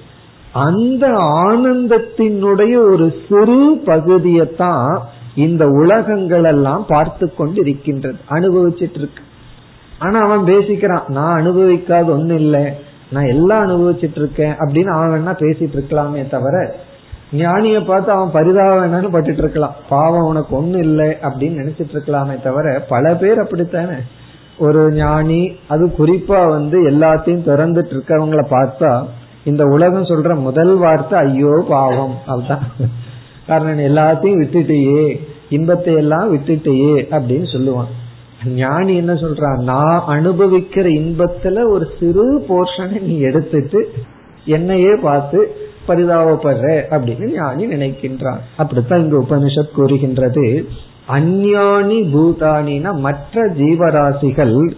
[0.52, 4.98] அந்த ஆனந்தத்தினுடைய ஒரு சிறு பகுதியைத்தான்
[5.34, 9.22] இந்த உலகங்கள் எல்லாம் பார்த்து கொண்டு இருக்கின்றது அனுபவிச்சிட்டு இருக்கு
[9.98, 12.64] ஆனா அவன் பேசிக்கிறான் நான் அனுபவிக்காத ஒண்ணு இல்லை
[13.10, 16.74] நான் எல்லாம் அனுபவிச்சிட்டு இருக்கேன் அப்படின்னு அவன் வேணா பேசிட்டு இருக்கலாமே தவிர
[17.32, 23.14] ஞானிய பார்த்து அவன் பரிதாபம் பட்டுட்டு இருக்கலாம் பாவம் உனக்கு ஒண்ணு இல்லை அப்படின்னு நினைச்சிட்டு இருக்கலாமே தவிர பல
[23.14, 23.96] பேர் அப்படித்தானே?
[24.58, 29.04] ஒரு ஞானி அது குறிப்பா வந்து எல்லாத்தையும் திறந்துட்டு இருக்கவங்களை பார்த்தா
[29.44, 32.66] இந்த உலகம் சொல்ற முதல் வார்த்தை ஐயோ பாவம் அதுதான்
[33.46, 37.90] காரணம் எல்லாத்தையும் விட்டுட்டேயே இன்பத்தை எல்லாம் விட்டுட்டேயே அப்படின்னு சொல்லுவான்.
[38.46, 39.62] ஞானி என்ன சொல்றான்?
[39.62, 43.92] நான் அனுபவிக்கிற இன்பத்துல ஒரு சிறு போர்ஷனை நீ எடுத்துட்டு
[44.44, 45.56] என்னையே பார்த்து
[45.88, 48.38] பரிதாபப்படுற அப்படின்னு ஞானி நினைக்கின்றான்.
[48.56, 50.68] அப்படித்தான் இங்க உபனிஷத் கூறுகின்றது.
[51.08, 54.70] அந்யானி பூதானினா மற்ற ஜீவராசிகள்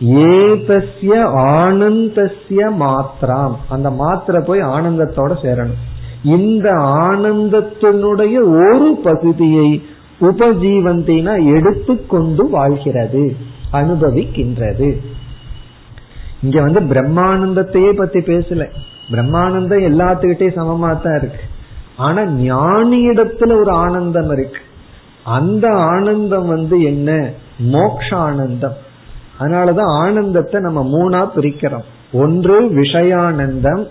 [0.00, 3.54] ஏதஸ்ய ஆனந்தஸ்ய மாத்திராம்.
[3.68, 5.78] அந்த மாத்திரை போய் ஆனந்தத்தோட சேரணும்.
[6.24, 9.82] இந்த ஆனந்தத்தினுடைய ஒரு பகுதியை
[10.20, 13.36] உபஜீவந்தினா எடுத்துக்கொண்டு வாழ்கிறது
[13.72, 14.96] அனுபவிக்கின்றது.
[16.42, 18.68] இங்க வந்து பிரம்மானந்தத்தையே பத்தி பேசல.
[19.10, 21.40] பிரம்மானந்தம் எல்லாத்துக்கிட்டே சமமா தான் இருக்கு.
[21.96, 24.60] ஆனா ஞானியிடத்துல ஒரு ஆனந்தம் இருக்கு.
[25.28, 27.30] அந்த ஆனந்தம் வந்து என்ன?
[27.58, 28.76] மோக்ஷ ஆனந்தம்
[29.40, 31.86] அதனாலதான் ஆனந்தத்தை நம்ம மூணா பிரிக்கிறோம்.
[32.12, 33.86] ஒன்று விஷயானந்தம்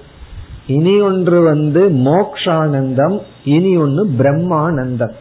[0.67, 5.13] இனி ஒன்று வந்து மோக்ஷானந்தம் இனி ஒன்று பிரம்மானந்தம்.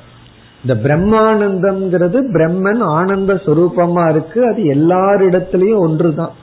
[0.62, 6.34] இந்த பிரம்மானந்தம்ங்கிறது பிரம்மன் ஆனந்த சுரூபமா இருக்கு அது எல்லாரிடத்திலையும் ஒன்றுதான்.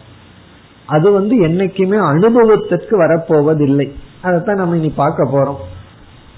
[0.85, 3.87] அது வந்து என்னைக்குமே அனுபவத்திற்கு வரப்போவதில்லை.
[4.21, 5.61] அதைத்தான் நம்ம இனி பார்க்க போறோம்.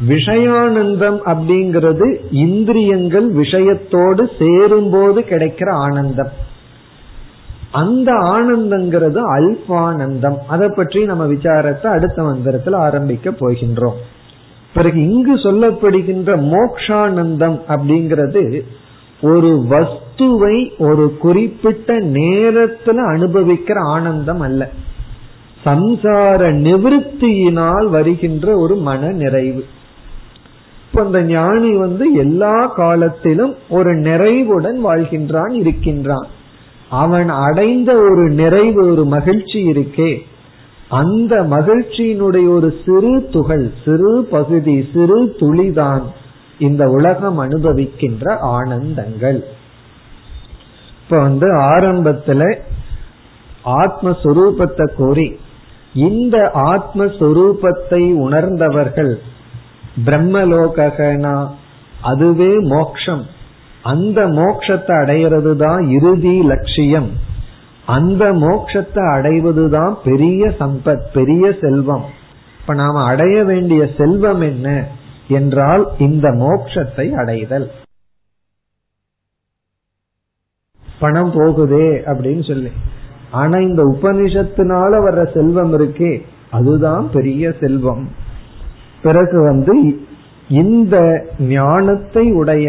[0.08, 6.30] விஷயானந்தம் அப்படிங்கிறது இந்திரியங்கள் விஷயத்தோடு சேரும்போது கிடைக்கிற ஆனந்தம்.
[7.72, 10.38] அந்த ஆனந்தங்கிறது அல்பானந்தம்.
[10.48, 14.00] அதை பற்றி நம்ம விசாரத்தை அடுத்த மந்திரத்தில் ஆரம்பிக்க போகின்றோம்.
[14.74, 18.62] பிறகு இங்கு சொல்லப்படுகின்ற மோக்ஷானந்தம் அப்படிங்கிறது
[19.22, 24.70] ஒரு வஸ்துவை ஒரு குறிப்பிட்ட நேரத்துல அனுபவிக்கிற ஆனந்தம் அல்ல.
[25.66, 29.66] சம்சார நிவிருத்தியினால் வருகின்ற ஒரு மன நிறைவு
[30.96, 36.28] இப்ப அந்த ஞானி வந்து எல்லா காலத்திலும் ஒரு நிறைவுடன் வாழ்கின்றான் இருக்கின்றான்.
[36.90, 40.18] அவன் அடைந்த ஒரு நிறைவு ஒரு மகிழ்ச்சி இருக்கே.
[40.90, 46.02] அந்த மகிழ்ச்சியினுடைய ஒரு சிறு துகள் சிறு பகுதி சிறு துளிதான்
[46.60, 49.44] இந்த உலகம் அனுபவிக்கின்ற ஆனந்தங்கள்.
[51.04, 52.60] இப்ப வந்து ஆரம்பத்துல
[53.66, 55.40] ஆத்மஸ்வரூபத்தை கோரி
[55.94, 59.34] இந்த ஆத்மஸ்வரூபத்தை உணர்ந்தவர்கள்
[60.04, 61.50] பிரம்மலோகனா
[62.02, 63.26] அதுவே மோக்ஷம்.
[63.84, 67.10] அந்த மோக்ஷத்தை அடையிறது தான் இறுதி லட்சியம்.
[67.86, 72.06] அந்த மோக்ஷத்தை அடைவதுதான் பெரிய சம்பத் பெரிய செல்வம்.
[72.60, 74.88] இப்ப நாம அடைய வேண்டிய செல்வம் என்ன
[75.28, 77.72] என்றால் இந்த மோக்ஷத்தை அடைதல்.
[81.00, 82.70] பணம் போகுதே அப்படின்னு சொல்லி.
[83.32, 88.10] ஆனா இந்த உபனிஷத்தினால வர்ற செல்வம் இருக்கே அதுதான் பெரிய செல்வம்.
[89.06, 89.76] பிறகு வந்து
[90.62, 90.96] இந்த
[91.39, 92.65] ஞானத்தை உடைய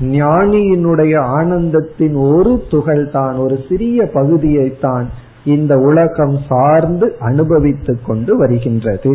[0.00, 5.06] ஞானியினுடைய ஆனந்தத்தின் ஒரு துகள் தான் ஒரு சிறிய பகுதியை தான்
[5.44, 9.12] இந்த உலகம் சார்ந்து அனுபவித்துக் கொண்டு வருகின்றது.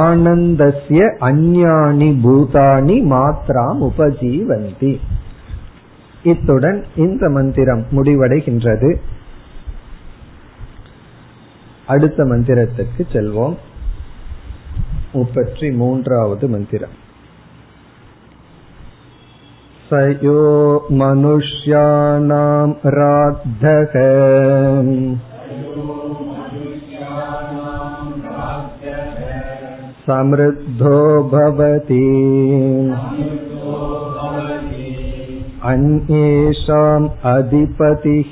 [0.00, 4.92] ஆனந்தசிய அஞ்ஞானி பூதானி மாத்ராம் உபஜீவந்தி.
[6.24, 8.90] இத்துடன் இந்த மந்திரம் முடிவடைகின்றது.
[11.87, 13.57] அடுத்த மந்திரத்துக்கு செல்வோம்
[15.13, 16.97] முப்பற்றி மூன்றாவது மந்திரம்
[19.89, 20.41] स यो
[20.91, 23.93] मनुष्याणां राद्धः
[30.03, 30.99] समृद्धो
[31.31, 32.03] भवति
[35.63, 38.31] अन्येषाम् अधिपतिः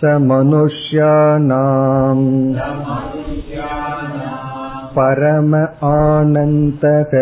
[0.00, 2.24] स मनुष्याणाम्
[4.96, 5.54] परम
[5.90, 7.12] आनन्दः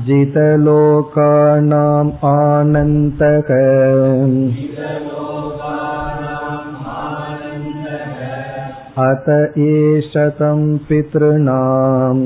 [0.08, 3.54] जितलोकानाम् आनन्दः
[9.08, 9.30] अत
[9.68, 12.26] एष तं पितॄणाम्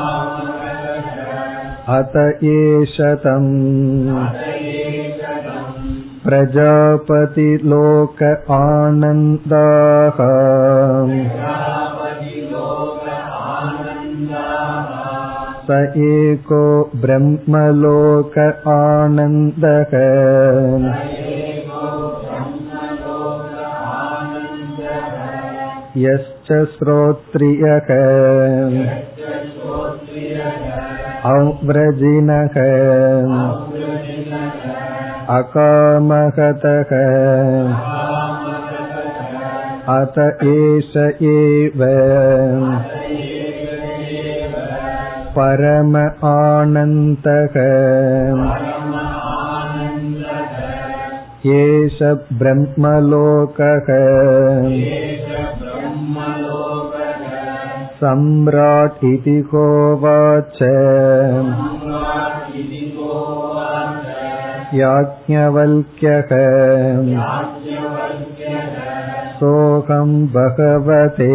[1.94, 2.14] अत
[2.50, 3.50] एष तम्
[6.26, 8.22] प्रजापतिलोक
[8.54, 10.18] आनन्दाः
[15.68, 16.64] स एको
[17.04, 18.38] ब्रह्मलोक
[18.72, 19.94] आनन्दः
[26.04, 27.88] यश्च श्रोत्रियः
[31.30, 32.56] औव्रजिनः
[35.36, 36.92] अकामहतः
[39.94, 40.18] अत
[40.52, 40.96] एष
[41.30, 41.82] एव
[45.38, 45.96] परम
[46.30, 47.58] आनन्दः
[51.56, 51.98] एष
[52.42, 53.90] ब्रह्मलोकः
[58.00, 60.58] सम्राट् इति होवाच
[64.80, 66.32] याज्ञवल्क्यः
[69.38, 71.32] सोऽहं भगवते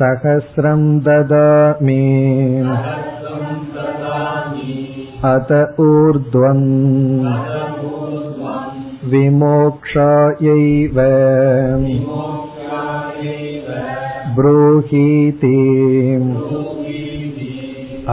[0.00, 2.02] सहस्रं ददामि
[5.32, 5.52] अत
[5.86, 6.66] ऊर्ध्वम्
[9.12, 10.98] विमोक्षायैव
[14.36, 15.56] ब्रूहीति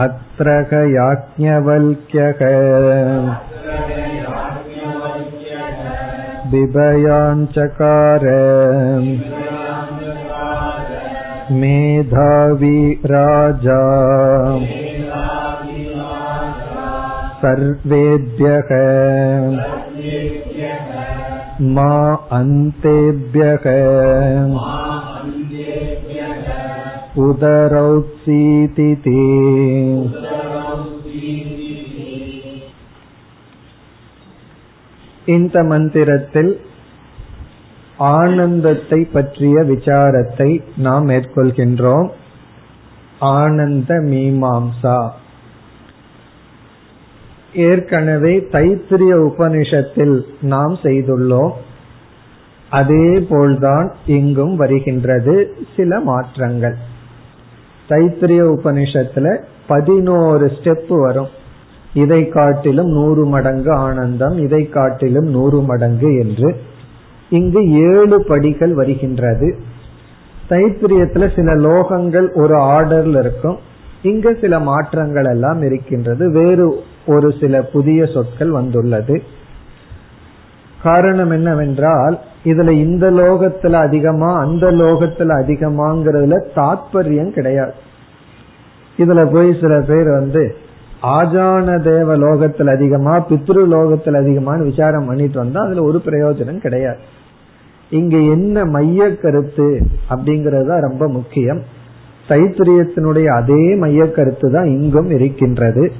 [0.04, 0.56] अत्र
[0.94, 2.40] याज्ञवल्क्यः
[6.50, 8.24] बिभयाञ्चकार
[11.60, 12.78] मेधावी
[13.12, 13.80] राजा
[17.42, 18.70] सर्वेभ्यः
[21.76, 21.92] मा
[22.38, 23.66] अन्तेभ्यः
[27.26, 29.20] उदरौत्सीतिति
[35.26, 36.50] இந்த மந்திரத்தில்
[38.12, 42.08] ஆனந்தத்தை பற்றிய விசாரத்தை நாம் மேற்கொள்கின்றோம்
[43.34, 44.98] ஆனந்த மீமாம்சா
[47.62, 51.54] ஏற்கனவே தைத்திரிய உபனிஷத்தில் நாம் செய்துள்ளோம்
[52.70, 55.34] அதே போல்தான் இங்கும் வருகின்றது
[55.76, 56.76] சில மாற்றங்கள்
[57.91, 59.37] தைத்திரிய உபனிஷத்துல
[59.67, 61.27] பதினோரு ஸ்டெப் வரும்.
[61.93, 66.61] இதை காட்டிலும் நூறு மடங்கு ஆனந்தம் இதை காட்டிலும் நூறு மடங்கு என்று.
[67.29, 69.59] இங்கு ஏழு படிகள் வருகின்றது.
[70.49, 73.57] தைத்திரியத்துல சில லோகங்கள் ஒரு ஆர்டர்ல இருக்கும்.
[74.01, 76.31] இங்க சில மாற்றங்கள் எல்லாம் இருக்கின்றது.
[76.31, 79.21] வேறு ஒரு சில புதிய சொற்கள் வந்துள்ளது.
[80.83, 87.73] காரணம் என்னவென்றால் இதுல இந்த லோகத்துல அதிகமா அந்த லோகத்துல அதிகமாங்கிறதுல தாத்பரியம் கிடையாது.
[88.97, 90.55] இதுல போய் சில பேர் வந்து
[91.03, 96.97] ஆஜான தேவ லோகத்தில் அதிகமா பித்ரு லோகத்தில் அதிகமானு விசாரம் பண்ணிட்டு வந்தா அதுல ஒரு பிரயோஜனம் கிடையாது.
[97.89, 101.61] இங்க என்ன மைய கருத்து அப்படிங்கறது ரொம்ப முக்கியம்.
[102.27, 105.91] தைத்திரியத்தினுடைய அதே மைய கருத்து தான் இங்கும் இருக்கின்றது.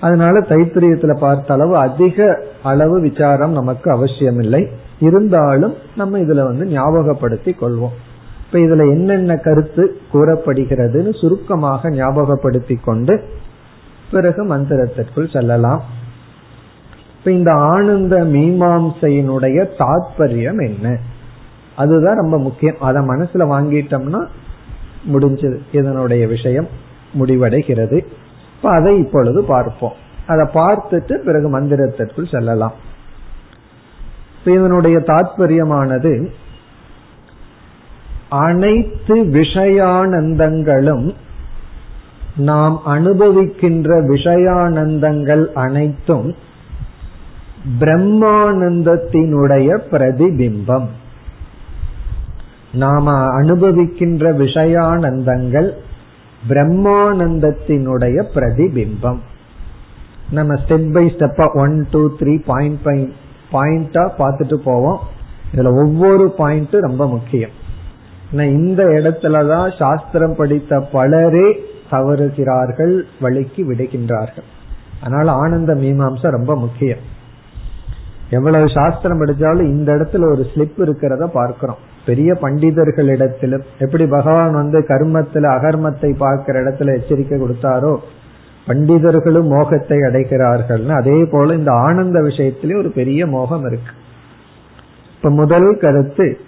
[0.00, 4.68] அதனால தைத்திரியத்துல பார்த்த அளவு அதிக அளவு விசாரம் நமக்கு அவசியம் இல்லை
[5.00, 7.96] இருந்தாலும் நம்ம இதுல வந்து ஞாபகப்படுத்தி கொள்வோம்.
[8.46, 13.22] இப்ப இதுல என்னென்ன கருத்து கூறப்படுகிறதுன்னு சுருக்கமாக ஞாபகப்படுத்தி கொண்டு
[14.10, 15.82] பிறகு மந்திரத்திற்குள் செல்லலாம்.
[17.18, 20.98] இப்ப இந்த ஆனந்த மீமாம்சையினுடைய தாற்பயம் என்ன?
[21.76, 22.76] அதுதான் ரொம்ப முக்கியம்.
[22.80, 24.26] அதை மனசுல வாங்கிட்டோம்னா
[25.12, 25.58] முடிஞ்சது.
[25.72, 26.66] இதனுடைய விஷயம்
[27.18, 28.04] முடிவடைகிறது.
[28.56, 29.92] இப்ப அதை இப்பொழுது பார்ப்போம்.
[30.26, 32.72] அதை பார்த்துட்டு பிறகு மந்திரத்திற்குள் செல்லலாம்.
[34.44, 36.28] இதனுடைய தாத்பரியமானது
[38.28, 41.14] அனைத்து விஷயானந்தங்களும்
[42.36, 46.34] நாம் அனுபவிக்கின்ற விஷயானந்தங்கள் அனைத்தும்
[47.80, 50.86] பிரம்மானந்தத்தினுடைய பிரதிபிம்பம்.
[52.72, 55.72] நாம அனுபவிக்கின்ற விஷயானந்தங்கள்
[56.48, 59.18] பிரம்மானந்தத்தினுடைய பிரதிபிம்பம்.
[60.30, 63.12] நம்ம ஸ்டெப் பை ஸ்டெப்பா one two three point by
[63.52, 65.00] பாயிண்டா பார்த்துட்டு போவோம்.
[65.54, 67.50] இதுல ஒவ்வொரு பாயிண்ட்டும் ரொம்ப முக்கியம்.
[68.32, 74.46] இந்த இடத்துலதான் சாஸ்திரம் படித்த பலரே தவறுகிறார்கள் வழிக்கு விடுகின்றார்கள்.
[75.02, 76.98] அதனால ஆனந்த மீமாம்சம் ரொம்ப முக்கியம்.
[78.30, 81.76] எவ்வளவு சாஸ்திரம் படிச்சாலும் இந்த இடத்துல ஒரு ஸ்லிப் இருக்கிறத பார்க்கிறோம்.
[82.06, 87.96] பெரிய பண்டிதர்களிடத்திலும் எப்படி பகவான் வந்து கர்மத்துல அகர்மத்தை பார்க்கிற இடத்துல எச்சரிக்கை கொடுத்தாரோ
[88.68, 93.92] பண்டிதர்களும் மோகத்தை அடைகிறார்கள்னு அதே போல இந்த ஆனந்த விஷயத்திலே ஒரு பெரிய மோகம் இருக்கு.
[95.16, 96.40] இப்ப முதல் கருத்து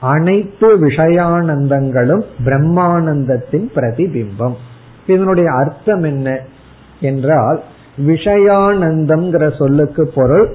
[0.00, 4.56] அனைத்து விஷயானந்தங்களும் பிரம்மானந்தத்தின் பிரதிபிம்பம்.
[5.06, 6.38] இதனுடைய அர்த்தம் என்ன
[7.00, 7.62] என்றால்
[8.06, 10.48] விஷயானந்தம்ங்கிற சொல்லுக்கு பொருள்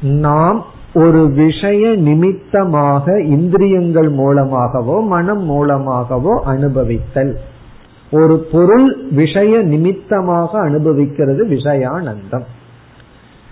[0.00, 7.32] நாம் ஒரு விஷய நிமித்தமாக இந்திரியங்கள் மூலமாகவோ மனம் மூலமாகவோ அனுபவித்தல்.
[8.10, 12.44] ஒரு பொருள் விஷய நிமித்தமாக அனுபவிக்கிறது விஷயானந்தம்.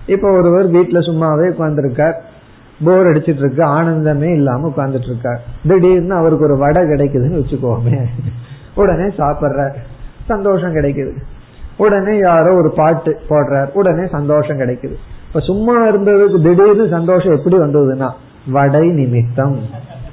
[0.06, 2.20] இப்ப ஒருவர் வீட்டுல சும்மாவே உட்கார்ந்துருக்கார்.
[2.84, 8.04] போர் அடிச்சிட்டு இருக்கு ஆனந்தமே இல்லாம உட்கார்ந்துட்டு இருக்கார் திடீர்னு அவருக்கு ஒரு வடை கிடைக்குதுன்னு வச்சுக்கோமே.
[8.74, 9.74] உடனே சாப்பிட்றார்.
[10.26, 11.16] சந்தோஷம் கிடைக்குது.
[11.76, 13.70] உடனே யாரோ ஒரு பாட்டு போடுறார்.
[13.72, 14.94] உடனே சந்தோஷம் கிடைக்குது.
[15.26, 18.10] இப்ப சும்மா இருந்ததுக்கு திடீர்னு சந்தோஷம் எப்படி வந்ததுன்னா
[18.46, 19.58] வடை நிமித்தம்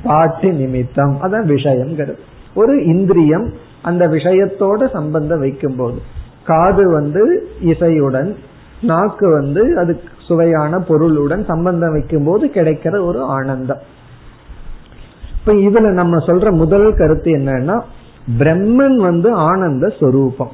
[0.04, 1.18] பாட்டு நிமித்தம்.
[1.22, 2.18] அதான் விஷயம் கருது
[2.54, 6.00] ஒரு இந்திரியம் அந்த விஷயத்தோட சம்பந்தம் வைக்கும் போது
[6.44, 8.36] காது வந்து இசையுடன்
[8.82, 13.82] நாக்கு வந்து அது சுவையான பொருளுடன் சம்பந்தம் வைக்கும் போது கிடைக்கிற ஒரு ஆனந்தம்.
[15.40, 17.82] இப்ப இதுல நம்ம சொல்ற முதல் கருத்து என்னன்னா
[18.40, 20.52] பிரம்மன் வந்து ஆனந்த சொரூபம்.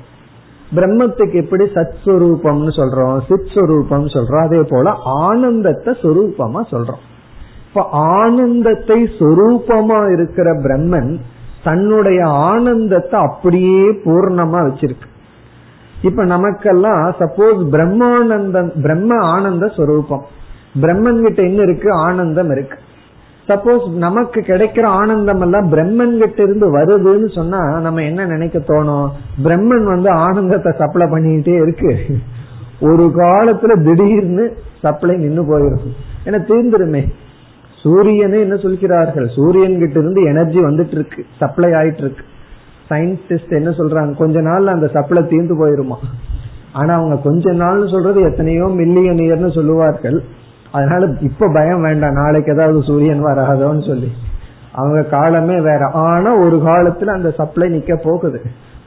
[0.75, 7.03] பிரம்மத்துக்கு எப்படி சத் சுரூபம்னு சொல்றோம் சித் சுரூபம் சொல்றோம் அதே போல ஆனந்தத்தை சொரூபமா சொல்றோம்.
[7.67, 11.17] இப்ப ஆனந்தத்தை சொரூபமா இருக்கிற பிரம்மன்
[11.67, 15.07] தன்னுடைய ஆனந்தத்தை அப்படியே பூர்ணமா வச்சிருக்கு.
[16.01, 20.25] இப்ப நமக்கெல்லாம் சப்போஸ் பிரம்மானந்தம் பிரம்ம ஆனந்த ஸ்வரூபம்
[20.81, 21.89] பிரம்மன் கிட்ட என்ன இருக்கு?
[22.07, 22.77] ஆனந்தம் இருக்கு.
[23.47, 29.07] சப்போஸ் நமக்கு கிடைக்கிற ஆனந்தம் எல்லாம் பிரம்மன் கிட்ட இருந்து வருதுன்னு சொன்னா நம்ம என்ன நினைக்க தோணும்?
[29.45, 31.93] பிரம்மன் வந்து ஆனந்தத்தை சப்ளை பண்ணிக்கிட்டே இருக்கு.
[32.89, 34.45] ஒரு காலத்துல திடீர்னு
[34.81, 35.95] சப்ளை நின்னு போயிருக்கும்
[36.25, 37.03] ஏன்னா தீர்ந்துருமே.
[37.87, 39.27] சூரியனே என்ன சொல்கிறார்கள்?
[39.35, 42.23] சூரியன் கிட்ட இருந்து எனர்ஜி வந்துட்டு இருக்கு சப்ளை ஆயிட்டு இருக்கு
[42.89, 44.15] சயின்டிஸ்ட் என்ன சொல்றாங்க?
[44.15, 45.95] கொஞ்ச நாள்ல அந்த சப்ளை தீர்ந்து போயிருமா?
[46.73, 50.23] ஆனா அவங்க கொஞ்ச நாள்னு சொல்றது எத்தனையோ மில்லியன் இயர்னு சொல்லுவார்கள்.
[50.71, 52.13] அதனால இப்ப பயம் வேண்டாம்.
[52.13, 54.11] நாளைக்கு ஏதாவது சூரியன் வராதோன்னு சொல்லி.
[54.71, 55.89] அவங்க காலமே வேற.
[55.93, 58.41] ஆனா ஒரு காலத்துல அந்த சப்ளை நிக்க போகுது.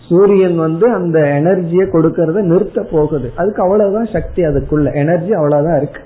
[0.08, 3.32] சூரியன் வந்து அந்த எனர்ஜியை கொடுக்கறத நிறுத்த போகுது.
[3.36, 4.94] அதுக்கு அவ்வளவுதான் சக்தி அதுக்குள்ள.
[4.94, 6.00] எனர்ஜி அவ்வளவுதான் இருக்கு.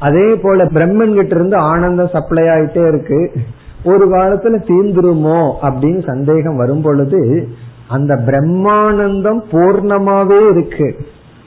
[0.00, 3.32] அதே போல பிரம்மன் கிட்ட இருந்து ஆனந்தம் சப்ளை ஆயிட்டே இருக்கு.
[3.84, 7.48] ஒரு காலத்துல தீந்துருமோ அப்படின்னு சந்தேகம் வரும் பொழுது
[7.88, 10.96] அந்த பிரம்மானந்தம் பூர்ணமாவே இருக்கு.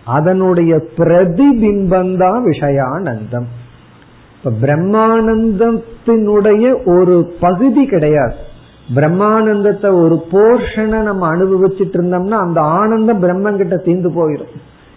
[0.05, 3.45] அதனுடைய பிரதிபிம்பம் தான் விஷயானந்தம்.
[4.35, 8.33] இப்ப பிரம்மானந்தத்தினுடைய ஒரு பகுதி கிடையாது.
[8.95, 14.47] பிரம்மானந்தத்தை ஒரு போர்ஷனை நம்ம அனுபவிச்சுட்டு இருந்தோம்னா அந்த ஆனந்தம் பிரம்மன் கிட்ட தீந்து போயிடும்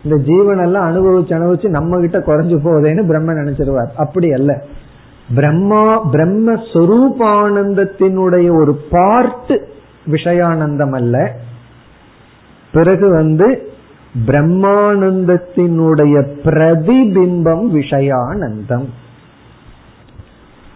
[0.05, 3.89] இந்த ஜீவன் எல்லாம் அனுபவிச்சு அனுபவிச்சு நம்ம கிட்ட குறைஞ்சு போகுதேன்னு பிரம்மன் நினைச்சிருவார்.
[3.97, 4.63] அப்படி அல்ல.
[5.35, 9.61] பிரம்மா பிரம்மஸ்வரூபானந்தத்தினுடைய ஒரு பார்ட்
[10.11, 11.37] விஷயானந்தம் அல்ல.
[12.73, 13.71] பிறகு வந்து
[14.27, 18.85] பிரம்மானந்தத்தினுடைய பிரதிபிம்பம் விஷயானந்தம்.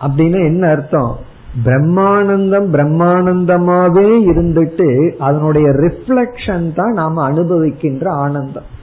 [0.01, 1.18] அப்படின்னு என்ன அர்த்தம்?
[1.64, 8.74] பிரம்மானந்தம் பிரம்மானந்தமாவே இருந்துட்டு அதனுடைய ரிஃப்ளக்ஷன் தான் நாம அனுபவிக்கின்ற ஆனந்தம்.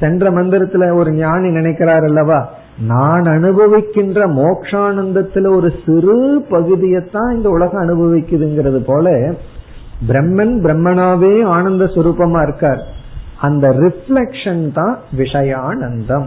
[0.00, 2.48] சென்ற மந்திரத்துல ஒரு ஞானி நினைக்கிறார் அல்லவா?
[2.86, 9.34] நான் அனுபவிக்கின்ற மோக்ஷானந்தத்துல ஒரு சிறு பகுதியைத்தான் இந்த உலகம் அனுபவிக்குதுங்கிறது போல
[10.08, 12.80] பிரம்மன் பிரம்மனாவே ஆனந்த சுரூபமா இருக்கார்.
[13.40, 16.26] அந்த ரிஃப்ளக்ஷன் தான் விஷயானந்தம்.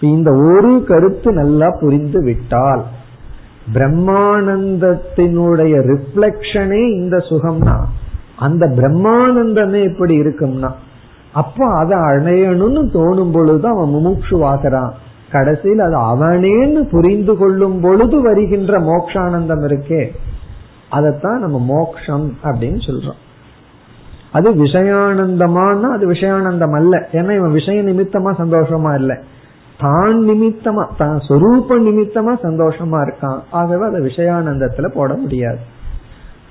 [0.00, 2.82] இந்த ஒரு கருத்து நல்லா புரிந்து விட்டால்
[3.74, 7.82] பிரம்மானந்தத்தினுடைய ரிஃப்ளெக்ஷனே இந்த சுகம்னா
[8.36, 10.72] அந்த பிரம்மானந்தமே எப்படி இருக்கும்னா
[11.32, 14.90] அப்ப அதை அடையணும்னு தோணும் பொழுது அவன் முமுட்சுவாகிறான்.
[15.30, 20.10] கடைசியில் அது அவனேன்னு புரிந்து கொள்ளும் பொழுது வருகின்ற மோக்ஷானந்தம் இருக்கே.
[20.92, 23.20] அதத்தான் நம்ம மோக்ஷம் அப்படின்னு சொல்றோம்.
[24.32, 27.08] அது விஷயானந்தமானா அது விஷயானந்தம் அல்ல.
[27.12, 29.20] ஏன்னா இவன் விஷய நிமித்தமா சந்தோஷமா இல்ல.
[29.78, 33.38] தான் நிமித்தமா தான் சொரூப நிமித்தமா சந்தோஷமா இருக்கான்.
[33.50, 35.58] ஆகவே அதை விஷயானந்தத்துல போட முடியாது.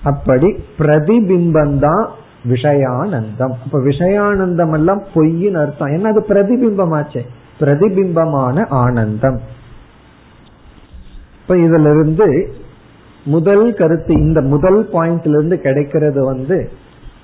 [0.04, 2.10] அப்படி பிரதிபிம்பம் தான்
[2.44, 3.52] விஷயானந்தம்.
[3.52, 5.88] அப்ப விஷயானந்தம் எல்லாம் பொய்யின் அர்த்தம்.
[5.88, 7.22] என்ன அது பிரதிபிம்பமாச்சே?
[7.60, 9.40] பிரதிபிம்பமான ஆனந்தம்.
[11.42, 12.54] இப்ப இதுல இருந்து
[13.24, 16.70] முதல் கருத்து இந்த முதல் பாயிண்ட்ல இருந்து கிடைக்கிறது வந்து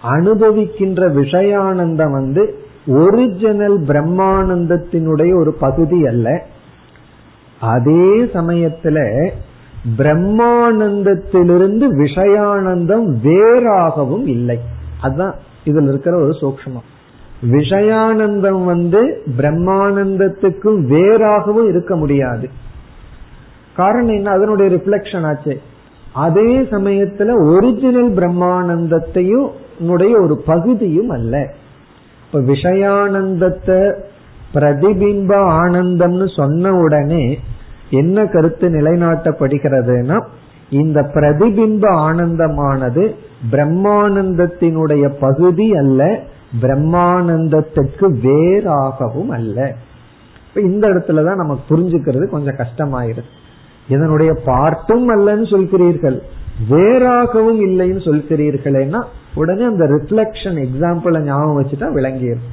[0.04, 2.56] அனுபவிக்கின்ற விஷயானந்தம் வந்து
[2.88, 6.44] ஒரிஜினல் பிரம்மானந்தத்தினுடைய ஒரு பகுதி அல்ல.
[7.62, 9.30] அதே சமயத்துல
[9.98, 14.60] பிரம்மானந்தத்திலிருந்து விஷயானந்தம் வேறாகவும் இல்லை.
[15.02, 15.36] அதுதான்
[15.66, 16.96] இதுல இருக்கிற ஒரு சூக்மம்
[17.52, 22.50] விஷயானந்தம் வந்து பிரம்மானந்தத்துக்கும் வேறாகவும் இருக்க முடியாது.
[23.76, 24.30] காரணம் என்ன?
[24.30, 25.62] அதனுடைய ரிஃப்ளெக்ஷன் ஆச்சு.
[26.14, 29.50] அதே சமயத்துல ஒரிஜினல் பிரம்மானந்தத்தையும்
[30.22, 31.54] ஒரு பகுதியும் அல்ல.
[32.26, 34.02] இப்ப விஷயானந்தத்தை
[34.54, 37.40] பிரதிபிம்ப ஆனந்தம்னு சொன்ன உடனே
[37.90, 40.26] என்ன கருத்து நிலைநாட்டப்படுகிறதுனா
[40.70, 43.16] இந்த பிரதிபிம்ப ஆனந்தமானது
[43.52, 46.20] பிரம்மானந்தத்தினுடைய பகுதி அல்ல
[46.62, 49.76] பிரம்மானந்தத்துக்கு வேறாகவும் அல்ல.
[50.56, 53.24] இந்த இடத்துலதான் நமக்கு புரிஞ்சுக்கிறது கொஞ்சம் கஷ்டமாயிருது
[53.90, 56.22] இதனுடைய பார்ட்டும் அல்லன்னு சொல்கிறீர்கள்
[56.70, 59.04] வேறாகவும் இல்லைன்னு சொல்கிறீர்களேன்னா
[59.36, 62.46] உடனே அந்த ரிஃப்ளெக்ஷன் எக்ஸாம்பிள ஞாபகம் வச்சுட்டா விளங்கிடும்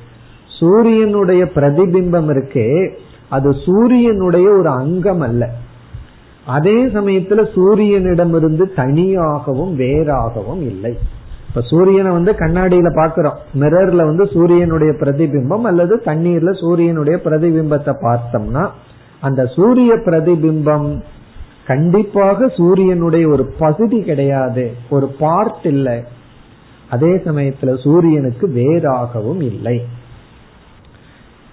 [0.60, 2.94] சூரியனுடைய பிரதிபிம்பம் இருக்கே
[3.28, 5.50] அது சூரியனுடைய ஒரு அங்கம் அல்ல.
[6.46, 10.98] அதே சமயத்துல சூரியனிடமிருந்து தனியாகவும் வேறாகவும் இல்லை.
[11.48, 18.68] இப்ப சூரியனை வந்து கண்ணாடியில பாக்கிறோம் மிரர்ல வந்து சூரியனுடைய பிரதிபிம்பம் அல்லது தண்ணீர்ல சூரியனுடைய பிரதிபிம்பத்தை பார்த்தோம்னா
[19.20, 21.02] அந்த சூரிய பிரதிபிம்பம்
[21.66, 26.04] கண்டிப்பாக சூரியனுடைய ஒரு பகுதி கிடையாது ஒரு பார்ட் இல்லை.
[26.90, 29.84] அதே சமயத்துல சூரியனுக்கு வேறாகவும் இல்லை.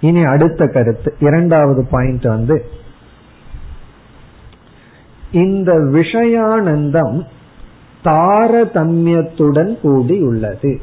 [0.02, 2.66] இனி அடுத்த கருத்து இரண்டாவது பாயிண்ட் வந்து
[5.32, 7.26] இந்த விஷயானந்தம்
[8.04, 10.82] தாரதமியத்துடன் கூடி உள்ளது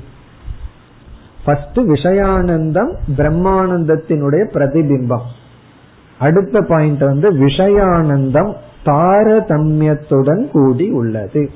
[1.44, 5.26] ஃபர்ஸ்ட் விஷயானந்தம் பிரம்மானந்தத்தினுடைய பிரதிபிம்பம்.
[6.18, 11.51] அடுத்த பாயிண்ட் வந்து விஷயானந்தம் தாரதமியத்துடன் கூடி உள்ளது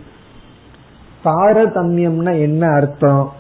[1.25, 3.33] தாரதமியம்னா என்ன அர்த்தம்?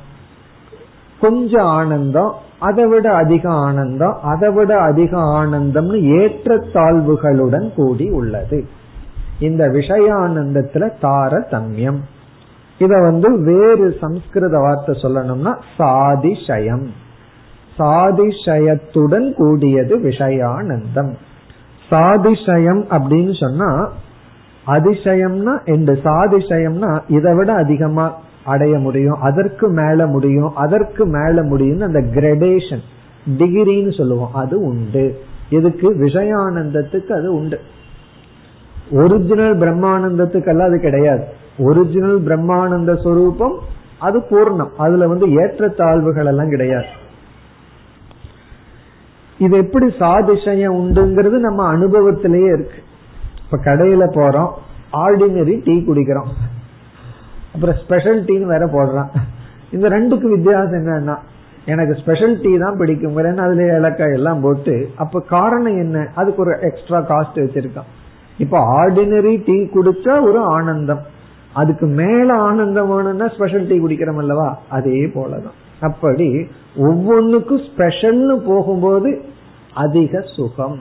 [1.21, 8.67] கொஞ்சம் ஆனந்தம் அதை விட அதிக ஆனந்தம் அதை விட அதிக ஆனந்தம்னு ஏற்றத்தாழ்வுகளுடன் கூடி உள்ளது
[9.43, 12.01] இந்த விஷயானந்தத்துல தாரதமியம்.
[12.79, 16.87] இத வந்து வேறு சம்ஸ்கிருத வார்த்தை சொல்லணும்னா சாதிஷயம்
[17.79, 21.13] சாதிஷயத்துடன் கூடியது விஷயானந்தம்.
[21.91, 23.71] சாதிஷயம் அப்படின்னு சொன்னா
[24.67, 28.07] அதிசயம்னா என்று சாதிசயம்னா இதை விட அதிகமா
[28.45, 32.83] அடைய முடியும் அதற்கு மேல முடியும் அதற்கு மேல முடியும் அந்த கிரடேஷன்
[33.39, 34.35] டிகிரின்னு சொல்லுவோம்.
[34.35, 35.05] அது உண்டு.
[35.49, 37.59] இதுக்கு விஷயானந்தத்துக்கு அது உண்டு.
[38.93, 41.25] ஒரிஜினல் பிரம்மானந்தத்துக்கெல்லாம் அது கிடையாது.
[41.59, 43.57] ஒரிஜினல் பிரம்மானந்த சொரூபம்
[43.99, 44.73] அது பூர்ணம்.
[44.77, 46.91] அதுல வந்து ஏற்றத்தாழ்வுகள் எல்லாம் கிடையாது.
[49.39, 52.81] இது எப்படி சாதிசயம் உண்டுங்கிறது நம்ம அனுபவத்திலேயே இருக்கு.
[53.45, 54.51] இப்ப கடையில போறோம்
[54.93, 56.31] ஆர்டினரி டீ குடிக்கிறோம்.
[57.55, 59.11] அப்புறம் ஸ்பெஷல் டீன்னு வேற போடுறான்.
[59.71, 61.17] இந்த ரெண்டுக்கு வித்தியாசம் என்னன்னா
[61.65, 63.17] எனக்கு ஸ்பெஷல் டீ தான் பிடிக்கும்.
[63.17, 66.07] அதுல ஏலக்காய் எல்லாம் போட்டு அப்ப காரணம் என்ன?
[66.15, 67.91] அதுக்கு ஒரு எக்ஸ்ட்ரா காஸ்ட் வச்சிருக்கான்.
[68.39, 71.01] இப்ப ஆர்டினரி டீ குடிச்சா ஒரு ஆனந்தம்.
[71.55, 74.59] அதுக்கு மேல ஆனந்தம் வேணும்னா ஸ்பெஷல் டீ குடிக்கிறோம் அல்லவா?
[74.69, 75.81] அதே போலதான்.
[75.81, 79.23] அப்படி ஒவ்வொன்றுக்கும் ஸ்பெஷல்னு போகும்போது
[79.75, 80.79] அதிக சுகம்.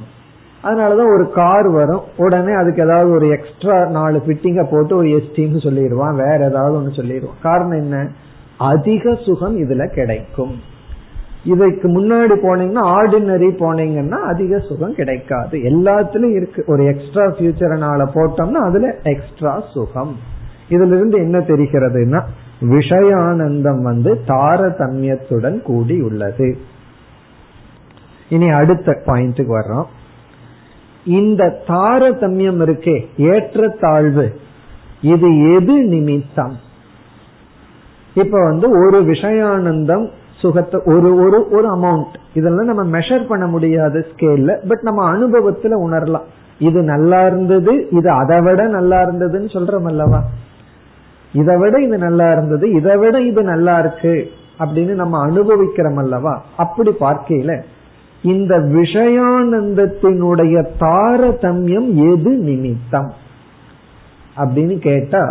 [0.64, 2.02] அதனாலதான் ஒரு கார் வரும்.
[2.18, 6.16] உடனே அதுக்கு ஏதாவது ஒரு எக்ஸ்ட்ரா நாலு பிட்டிங்க போட்டு ஒரு எஸ்டின்னு சொல்லிடுவான்.
[6.16, 7.42] வேற ஏதாவது ஒன்று சொல்லிடுவான்.
[7.42, 8.12] காரணம் என்ன?
[8.58, 10.56] அதிக சுகம் இதுல கிடைக்கும்.
[11.44, 15.58] இதுக்கு முன்னாடி போனீங்கன்னா ஆர்டினரி போனீங்கன்னா அதிக சுகம் கிடைக்காது.
[15.58, 16.64] எல்லாத்துலயும் இருக்கு.
[16.68, 20.16] ஒரு எக்ஸ்ட்ரா ஃபியூச்சர்னால போட்டோம்னா அதுல எக்ஸ்ட்ரா சுகம்.
[20.70, 22.22] இதுல இருந்து என்ன தெரிகிறதுனா
[22.62, 26.58] விஷயானந்தம் வந்து தாரதமியத்துடன் கூடி உள்ளது
[28.30, 29.86] இனி அடுத்த பாயிண்ட்டுக்கு வர்றோம்.
[31.06, 34.36] இந்த தாரதமியம் இருக்கே ஏற்றத்தாழ்வு.
[35.02, 36.58] இது எது நிமித்தம்?
[38.14, 40.10] இப்ப வந்து ஒரு விஷயானந்தம்
[40.42, 46.28] சுகத்தை ஒரு ஒரு ஒரு அமௌண்ட் இதெல்லாம் நம்ம மெஷர் பண்ண முடியாது ஸ்கேல்ல பட் நம்ம அனுபவத்துல உணரலாம்.
[46.60, 50.20] இது நல்லா இருந்தது இது அதை விட நல்லா இருந்ததுன்னு சொல்றோம் அல்லவா?
[51.34, 54.16] இதை விட இது நல்லா இருந்தது இதை விட இது நல்லா இருக்கு
[54.60, 56.34] அப்படின்னு நம்ம அனுபவிக்கிறோம் அல்லவா?
[56.58, 57.52] அப்படி பார்க்கையில
[58.24, 63.10] இந்த விஷயானந்தத்தினுடைய தாரதமியம் எது நிமித்தம்?
[64.38, 65.24] அப்படின்னு கேட்டா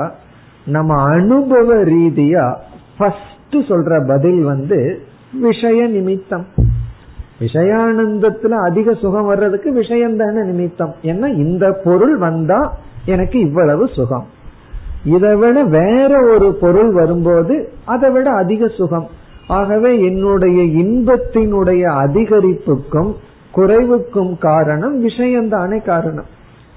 [0.66, 2.44] நம்ம அனுபவ ரீதியா
[2.98, 5.00] ஃபர்ஸ்ட் சொல்ற பதில் வந்து
[5.40, 6.46] விஷய நிமித்தம்.
[7.40, 10.94] விஷயானந்தத்துல அதிக சுகம் வர்றதுக்கு விஷயம் தானே நிமித்தம்.
[11.02, 14.26] ஏன்னா இந்த பொருள் வந்தா எனக்கு இவ்வளவு சுகம்.
[15.04, 19.06] இதை விட வேற ஒரு பொருள் வரும்போது அதை விட அதிக சுகம்.
[19.48, 23.14] ஆகவே என்னுடைய இன்பத்தினுடைய அதிகரிப்புக்கும்
[23.56, 26.24] குறைவுக்கும் காரணம் விஷயம்தானே காரணம்.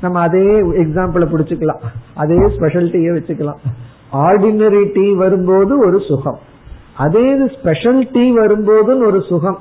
[0.01, 1.81] நம்ம அதே எக்ஸாம்பிள பிடிச்சுக்கலாம்.
[2.15, 3.59] அதே ஸ்பெஷல் டீயை வச்சுக்கலாம்.
[4.13, 6.51] ஆர்டினரி டீ வரும்போது ஒரு சுகம்.
[6.97, 9.59] அதே ஸ்பெஷல் டீ வரும்போதுன்னு ஒரு சுகம்.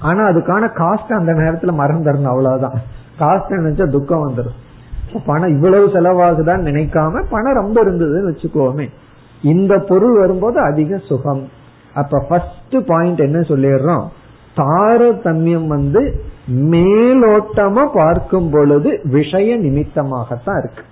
[0.00, 2.74] ஆனா அதுக்கான காஸ்ட் அந்த நேரத்துல மறந்துடணும் அவ்வளவுதான்.
[3.18, 4.60] காஸ்ட் நினைச்சா துக்கம் வந்துடும்
[5.26, 8.88] பணம் இவ்வளவு செலவாகுதான்னு நினைக்காம பணம் ரொம்ப இருந்ததுன்னு வச்சுக்கோமே.
[9.42, 11.48] இந்த பொருள் வரும்போது அதிக சுகம்.
[11.94, 14.06] அப்ப ஃபர்ஸ்ட் பாயிண்ட் என்ன சொல்லிடுறோம்?
[14.56, 16.20] தாரதமியம் வந்து
[16.50, 20.84] மேலோட்டமா பார்க்கும் பொழுது விஷய நிமித்தமாகத்தான் இருக்கு.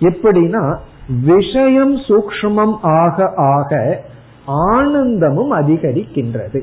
[0.00, 0.76] எப்படின்னா
[1.24, 4.00] விஷயம் சூக்மம் ஆக ஆக
[4.48, 6.60] ஆனந்தமும் அதிகரிக்கின்றது.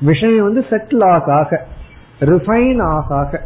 [0.00, 1.66] விஷயம் வந்து செட்டில் ஆக ஆக
[2.20, 3.40] ரிஃபைன் ஆக ஆக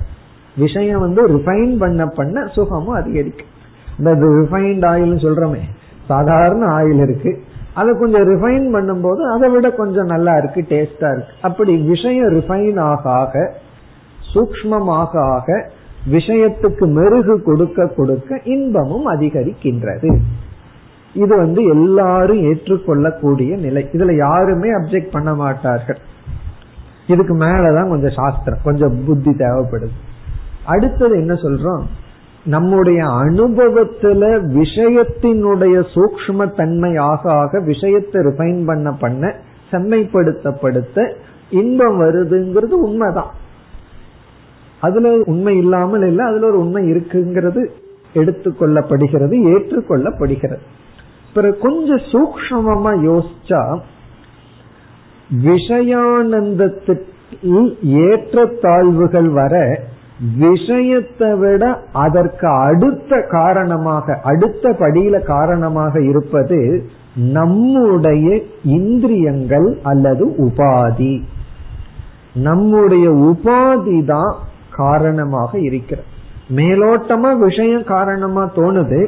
[0.56, 3.52] விஷயம் வந்து ரிஃபைன் பண்ண பண்ண சுகமும் அதிகரிக்கும்.
[3.98, 5.62] இந்த ரிஃபைன்ட் ஆயில் சொல்றோமே
[6.06, 7.42] சாதாரண ஆயில் இருக்கு.
[7.74, 11.34] அதை கொஞ்சம் ரிஃபைன் பண்ணும்போது அதை விட கொஞ்சம் நல்லா இருக்கு டேஸ்டா இருக்கு.
[11.42, 13.54] அப்படி விஷயம் ரிஃபைன் ஆக ஆக
[14.34, 15.70] சூக்மமாக ஆக
[16.10, 20.18] விஷயத்துக்கு மெருகு கொடுக்க கொடுக்க இன்பமும் அதிகரிக்கின்றது.
[21.14, 23.88] இது வந்து எல்லாரும் ஏற்றுக்கொள்ளக்கூடிய நிலை.
[23.92, 25.98] இதுல யாருமே அப்செக்ட் பண்ண மாட்டார்கள்.
[27.06, 29.96] இதுக்கு மேலதான் கொஞ்சம் சாஸ்திரம் கொஞ்சம் புத்தி தேவைப்படுது.
[30.64, 31.82] அடுத்தது என்ன சொல்றோம்?
[32.44, 39.34] நம்முடைய அனுபவத்துல விஷயத்தினுடைய சூக்ம தன்மை ஆக ஆக விஷயத்தை ரிஃபைன் பண்ண பண்ண
[39.70, 41.14] செம்மைப்படுத்தப்படுத்த
[41.50, 43.30] இன்பம் வருதுங்கிறது உண்மைதான்.
[44.80, 47.66] அதுல உண்மை இல்லாமல் இல்லை அதுல ஒரு உண்மை இருக்குங்கிறது
[48.14, 50.58] எடுத்துக்கொள்ளப்படுகிறது ஏற்றுக்கொள்ளப்படுகிறது.
[51.38, 53.62] பிறகு கொஞ்சம் சூக்மமா யோசிச்சா
[55.44, 57.00] விஷயானந்தத்துக்கு
[58.04, 59.54] ஏற்ற தாழ்வுகள் வர
[60.38, 61.64] விஷயத்தை விட
[62.04, 66.60] அதற்கு அடுத்த காரணமாக அடுத்த படியில காரணமாக இருப்பது
[67.32, 68.26] நம்முடைய
[68.76, 71.14] இந்திரியங்கள் அல்லது உபாதி.
[72.46, 74.32] நம்முடைய உபாதி தான்
[74.76, 76.08] காரணமாக இருக்கிறது.
[76.56, 79.00] மேலோட்டமா விஷயம் காரணமா தோணுது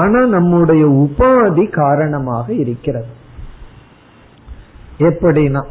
[0.00, 3.10] ஆனா நம்முடைய உபாதி காரணமாக இருக்கிறது.
[4.98, 5.62] எப்படின்னா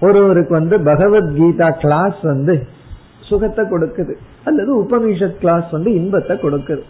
[0.00, 2.54] ஒருவருக்கு வந்து பகவத்கீதா கிளாஸ் வந்து
[3.20, 6.82] சுகத்தை கொடுக்குது அல்லது உபனிஷத் கிளாஸ் வந்து இன்பத்தை கொடுக்குது.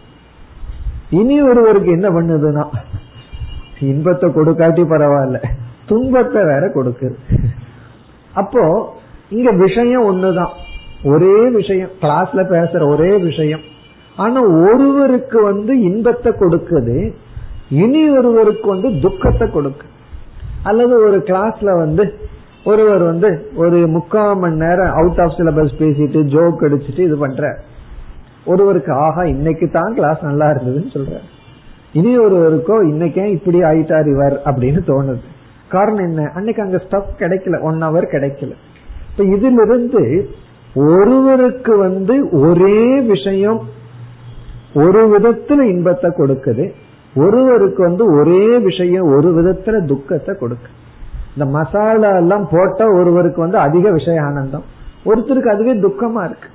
[1.09, 2.65] இனி ஒருவருக்கு என்ன பண்ணுதுன்னா
[3.79, 5.39] இன்பத்தை கொடுக்காட்டி பரவாயில்ல
[5.85, 7.17] துன்பத்தை வேற கொடுக்குது.
[8.33, 8.63] அப்போ
[9.29, 10.53] இங்க விஷயம் ஒண்ணுதான்.
[11.03, 13.75] ஒரே விஷயம் கிளாஸ்ல பேசுற ஒரே விஷயம்.
[14.17, 17.13] ஆனா ஒருவருக்கு வந்து இன்பத்தை கொடுக்குது
[17.69, 19.87] இனி ஒருவருக்கு வந்து துக்கத்தை கொடுக்கு.
[20.63, 22.13] அல்லது ஒரு கிளாஸ்ல வந்து
[22.65, 27.59] ஒருவர் வந்து ஒரு முக்கால் மணி நேரம் அவுட் ஆஃப் சிலபஸ் பேசிட்டு ஜோக் அடிச்சுட்டு இது பண்ற.
[28.45, 31.17] ஒருவருக்கு ஆஹா இன்னைக்கு தான் கிளாஸ் நல்லா இருந்ததுன்னு சொல்ற.
[31.93, 34.41] இனி ஒருவருக்கோ இன்னைக்கே இப்படி ஆயிட்டார் இவர்?
[34.45, 35.21] அப்படின்னு தோணுது.
[35.69, 36.31] காரணம் என்ன?
[36.33, 37.61] அன்னைக்கு அங்க ஸ்டப் கிடைக்கல.
[37.61, 38.51] ஒன் ஹவர் கிடைக்கல.
[39.11, 40.29] இப்ப இதிலிருந்து
[40.75, 43.75] ஒருவருக்கு வந்து ஒரே விஷயம்
[44.83, 46.65] ஒரு விதத்துல இன்பத்தை கொடுக்குது
[47.15, 50.69] ஒருவருக்கு வந்து ஒரே விஷயம் ஒரு விதத்துல துக்கத்தை கொடுக்கு
[51.37, 54.75] இந்த மசாலா எல்லாம் போட்டா ஒருவருக்கு வந்து அதிக விஷய ஆனந்தம்
[55.05, 56.49] ஒருத்தருக்கு அதுவே துக்கமா இருக்கு.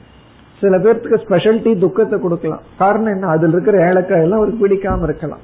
[0.60, 2.62] சில பேர்த்துக்கு ஸ்பெஷலிட்டி துக்கத்தை கொடுக்கலாம்.
[2.78, 3.26] காரணம் என்ன?
[3.26, 5.42] அதுல இருக்கிற ஏலக்காய் எல்லாம் அவருக்கு பிடிக்காம இருக்கலாம்.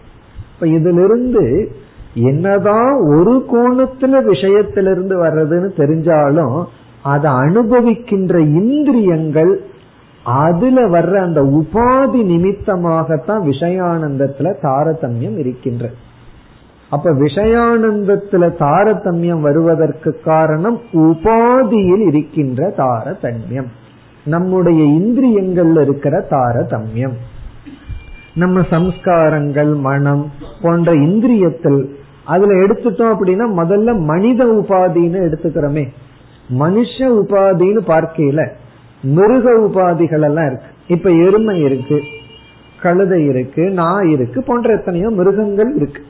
[0.54, 1.72] இப்ப இதுல இருந்து
[2.14, 6.64] என்னதான் ஒரு கோணத்துல விஷயத்திலிருந்து வர்றதுன்னு தெரிஞ்சாலும்
[7.02, 9.52] அதை அனுபவிக்கின்ற இந்திரியங்கள்
[10.24, 15.90] அதுல வர்ற அந்த உபாதி நிமித்தமாகத்தான் விஷயானந்தத்துல தாரதமியம் இருக்கின்ற.
[16.90, 23.66] அப்ப விஷயானந்தத்துல தாரதமியம் வருவதற்கு காரணம் உபாதியில் இருக்கின்ற தாரதமியம்.
[24.24, 27.12] நம்முடைய இந்திரியங்கள்ல இருக்கிற தாரதமியம்.
[28.34, 31.86] நம்ம சம்ஸ்காரங்கள் மனம் போன்ற இந்திரியத்தில்
[32.24, 35.88] அதுல எடுத்துட்டோம் அப்படின்னா முதல்ல மனித உபாதின்னு எடுத்துக்கிறோமே.
[36.58, 38.50] மனுஷ உபாதின்னு பார்க்கையில
[39.02, 40.66] மிருக உபாதிகள் எல்லாம் இருக்கு.
[40.86, 42.00] இப்ப எருமை இருக்கு
[42.82, 46.02] கழுதை இருக்கு நாய் இருக்கு போன்ற எத்தனையோ மிருகங்கள் இருக்கு.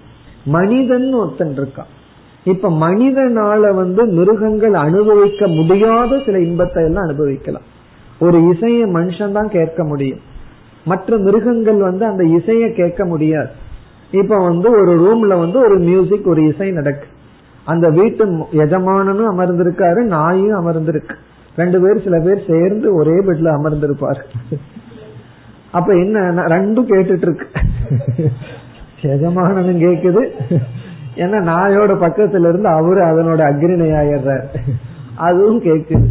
[0.44, 1.90] மனிதன் ஒருத்தன் இருக்கான்.
[2.44, 7.62] இப்ப மனிதனால வந்து மிருகங்கள் அனுபவிக்க முடியாத சில இன்பத்தை எல்லாம் அனுபவிக்கலாம்.
[8.18, 10.18] ஒரு இசையை மனுஷன் தான் கேட்க முடியும்.
[10.84, 13.48] மற்ற மிருகங்கள் வந்து அந்த இசையை கேட்க முடியாது.
[14.10, 17.06] இப்ப வந்து ஒரு ரூம்ல வந்து ஒரு மியூசிக் ஒரு இசை நடக்கு.
[17.64, 21.14] அந்த வீட்டு எஜமானனும் அமர்ந்திருக்காரு நாயும் அமர்ந்திருக்கு.
[21.58, 24.22] ரெண்டு பேர் சில பேர் சேர்ந்து ஒரே பெட்ல அமர்ந்திருப்பாரு.
[25.78, 26.18] அப்ப என்ன
[26.54, 27.46] ரெண்டும் கேட்டுட்டு இருக்கு
[29.14, 30.22] எஜமானனும் கேக்குது.
[31.22, 34.46] ஏன்னா நாயோட பக்கத்துல இருந்து அவரு அதனோட அக்ரிணை ஆயிடுறார்
[35.28, 36.08] அதுவும் கேக்குது.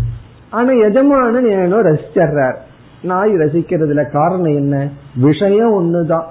[0.50, 2.58] ஆனா எஜமானன் ஏனோ ரசிச்சிடுறார்.
[3.04, 4.76] நாய் ரசிக்கிறதுல காரணம் என்ன?
[5.28, 6.28] விஷயம் ஒண்ணுதான்.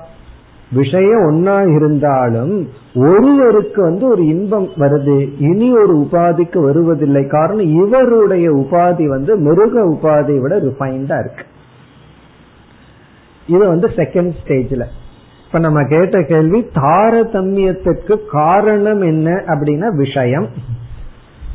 [0.72, 5.28] விஷயம் ஒன்னா இருந்தாலும் ஒருவருக்கு வந்து ஒரு இன்பம் வருது.
[5.38, 7.26] இனி ஒரு உபாதிக்கு வருவதில்லை.
[7.26, 11.44] காரணம் இவருடைய உபாதி வந்து மிருக உபாதியை விட ரிஃபைண்டா இருக்கு.
[13.46, 14.84] இது வந்து செகண்ட் ஸ்டேஜ்ல
[15.46, 20.48] இப்ப நம்ம கேட்ட கேள்வி தாரதமியத்துக்கு காரணம் என்ன அப்படின்னா விஷயம்.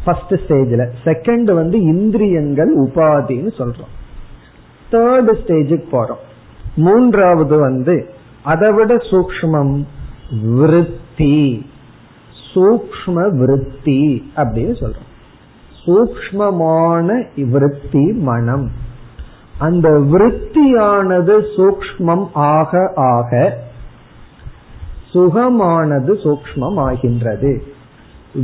[0.05, 3.91] ஃபர்ஸ்ட் ஸ்டேஜ்ல செகண்ட் வந்து இந்திரியங்கள் உபாதின்னு சொல்றோம்.
[4.91, 6.23] தேர்ட் ஸ்டேஜுக்கு போறோம்.
[6.75, 8.09] மூன்றாவது வந்து
[8.43, 9.85] அதை விட சூக்மம்
[10.43, 11.65] விருத்தி.
[12.53, 15.09] சூக்ம விருத்தி அப்படின்னு சொல்றோம்.
[15.85, 18.71] சூக்மமான விருத்தி மனம்.
[19.59, 23.57] அந்த விருத்தியானது சூக்மம் ஆக ஆக
[25.13, 27.63] சுகமானது சூக்மம் ஆகின்றது.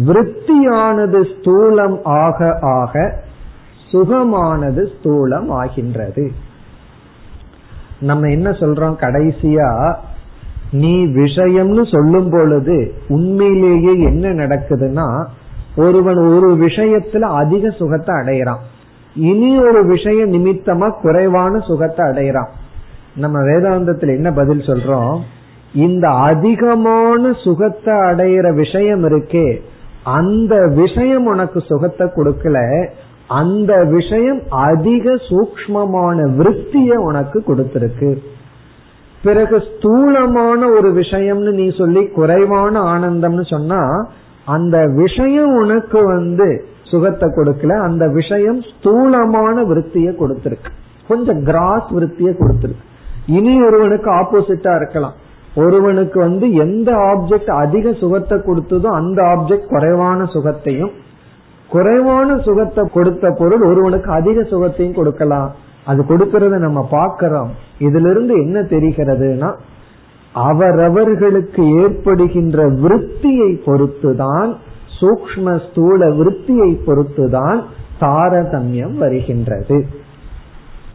[0.08, 3.24] விருத்தியானது ஸ்தூலம் ஆக ஆக
[3.92, 6.32] சுகமானது ஸ்தூலம் ஆகின்றது.
[8.00, 8.96] நம்ம என்ன சொல்றோம்?
[9.00, 9.96] கடைசியா
[10.72, 15.26] நீ விஷயம்னு சொல்லும் பொழுது உண்மையிலேயே என்ன நடக்குதுன்னா
[15.76, 18.60] ஒருவன் ஒரு விஷயத்துல அதிக சுகத்தை அடையிறான்
[19.16, 22.48] இனி ஒரு விஷய நிமித்தமா குறைவான சுகத்தை அடையிறான்
[23.16, 25.20] நம்ம வேதாந்தத்துல என்ன பதில் சொல்றோம்?
[25.74, 29.62] இந்த அதிகமான சுகத்தை அடையிற விஷயம் இருக்கே
[30.04, 32.88] அந்த விஷயம் உனக்கு சுகத்தை கொடுக்கல
[33.28, 38.18] அந்த விஷயம் அதிக சூக்மமான விருத்திய உனக்கு கொடுத்திருக்கு.
[39.24, 44.10] பிறகு ஸ்தூலமான ஒரு விஷயம்னு நீ சொல்லி குறைவான ஆனந்தம்னு சொன்னா
[44.46, 50.70] அந்த விஷயம் உனக்கு வந்து சுகத்தை கொடுக்கல அந்த விஷயம் ஸ்தூலமான விருத்திய கொடுத்திருக்கு.
[51.08, 52.86] கொஞ்சம் கிராஸ் விருத்திய கொடுத்திருக்கு.
[53.26, 55.14] இனி ஒருவனுக்கு ஆப்போசிட்டா இருக்கலாம்.
[55.56, 60.92] ஒருவனுக்கு வந்து எந்த ஆப்ஜெக்ட் அதிக சுகத்தை கொடுத்ததோ அந்த ஆப்ஜெக்ட் குறைவான சுகத்தையும்
[61.70, 65.56] குறைவான சுகத்தை கொடுத்த பொருள் ஒருவனுக்கு அதிக சுகத்தையும் கொடுக்கலாம்.
[65.86, 67.52] அது கொடுக்கறத நம்ம பார்க்கிறோம்.
[67.80, 69.54] இதுல இருந்து என்ன தெரிகிறதுனா
[70.34, 74.56] அவரவர்களுக்கு ஏற்படுகின்ற விருத்தியை பொறுத்துதான்
[75.00, 77.62] சூக்ம ஸ்தூல விருத்தியை பொறுத்துதான்
[78.00, 79.86] தாரதமியம் வருகின்றது.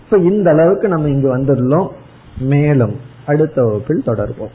[0.05, 1.89] இப்ப இந்த அளவுக்கு நம்ம இங்கு வந்துள்ளோம்
[2.39, 2.97] மேலும்
[3.27, 4.55] அடுத்த வகுப்பில் தொடர்போம்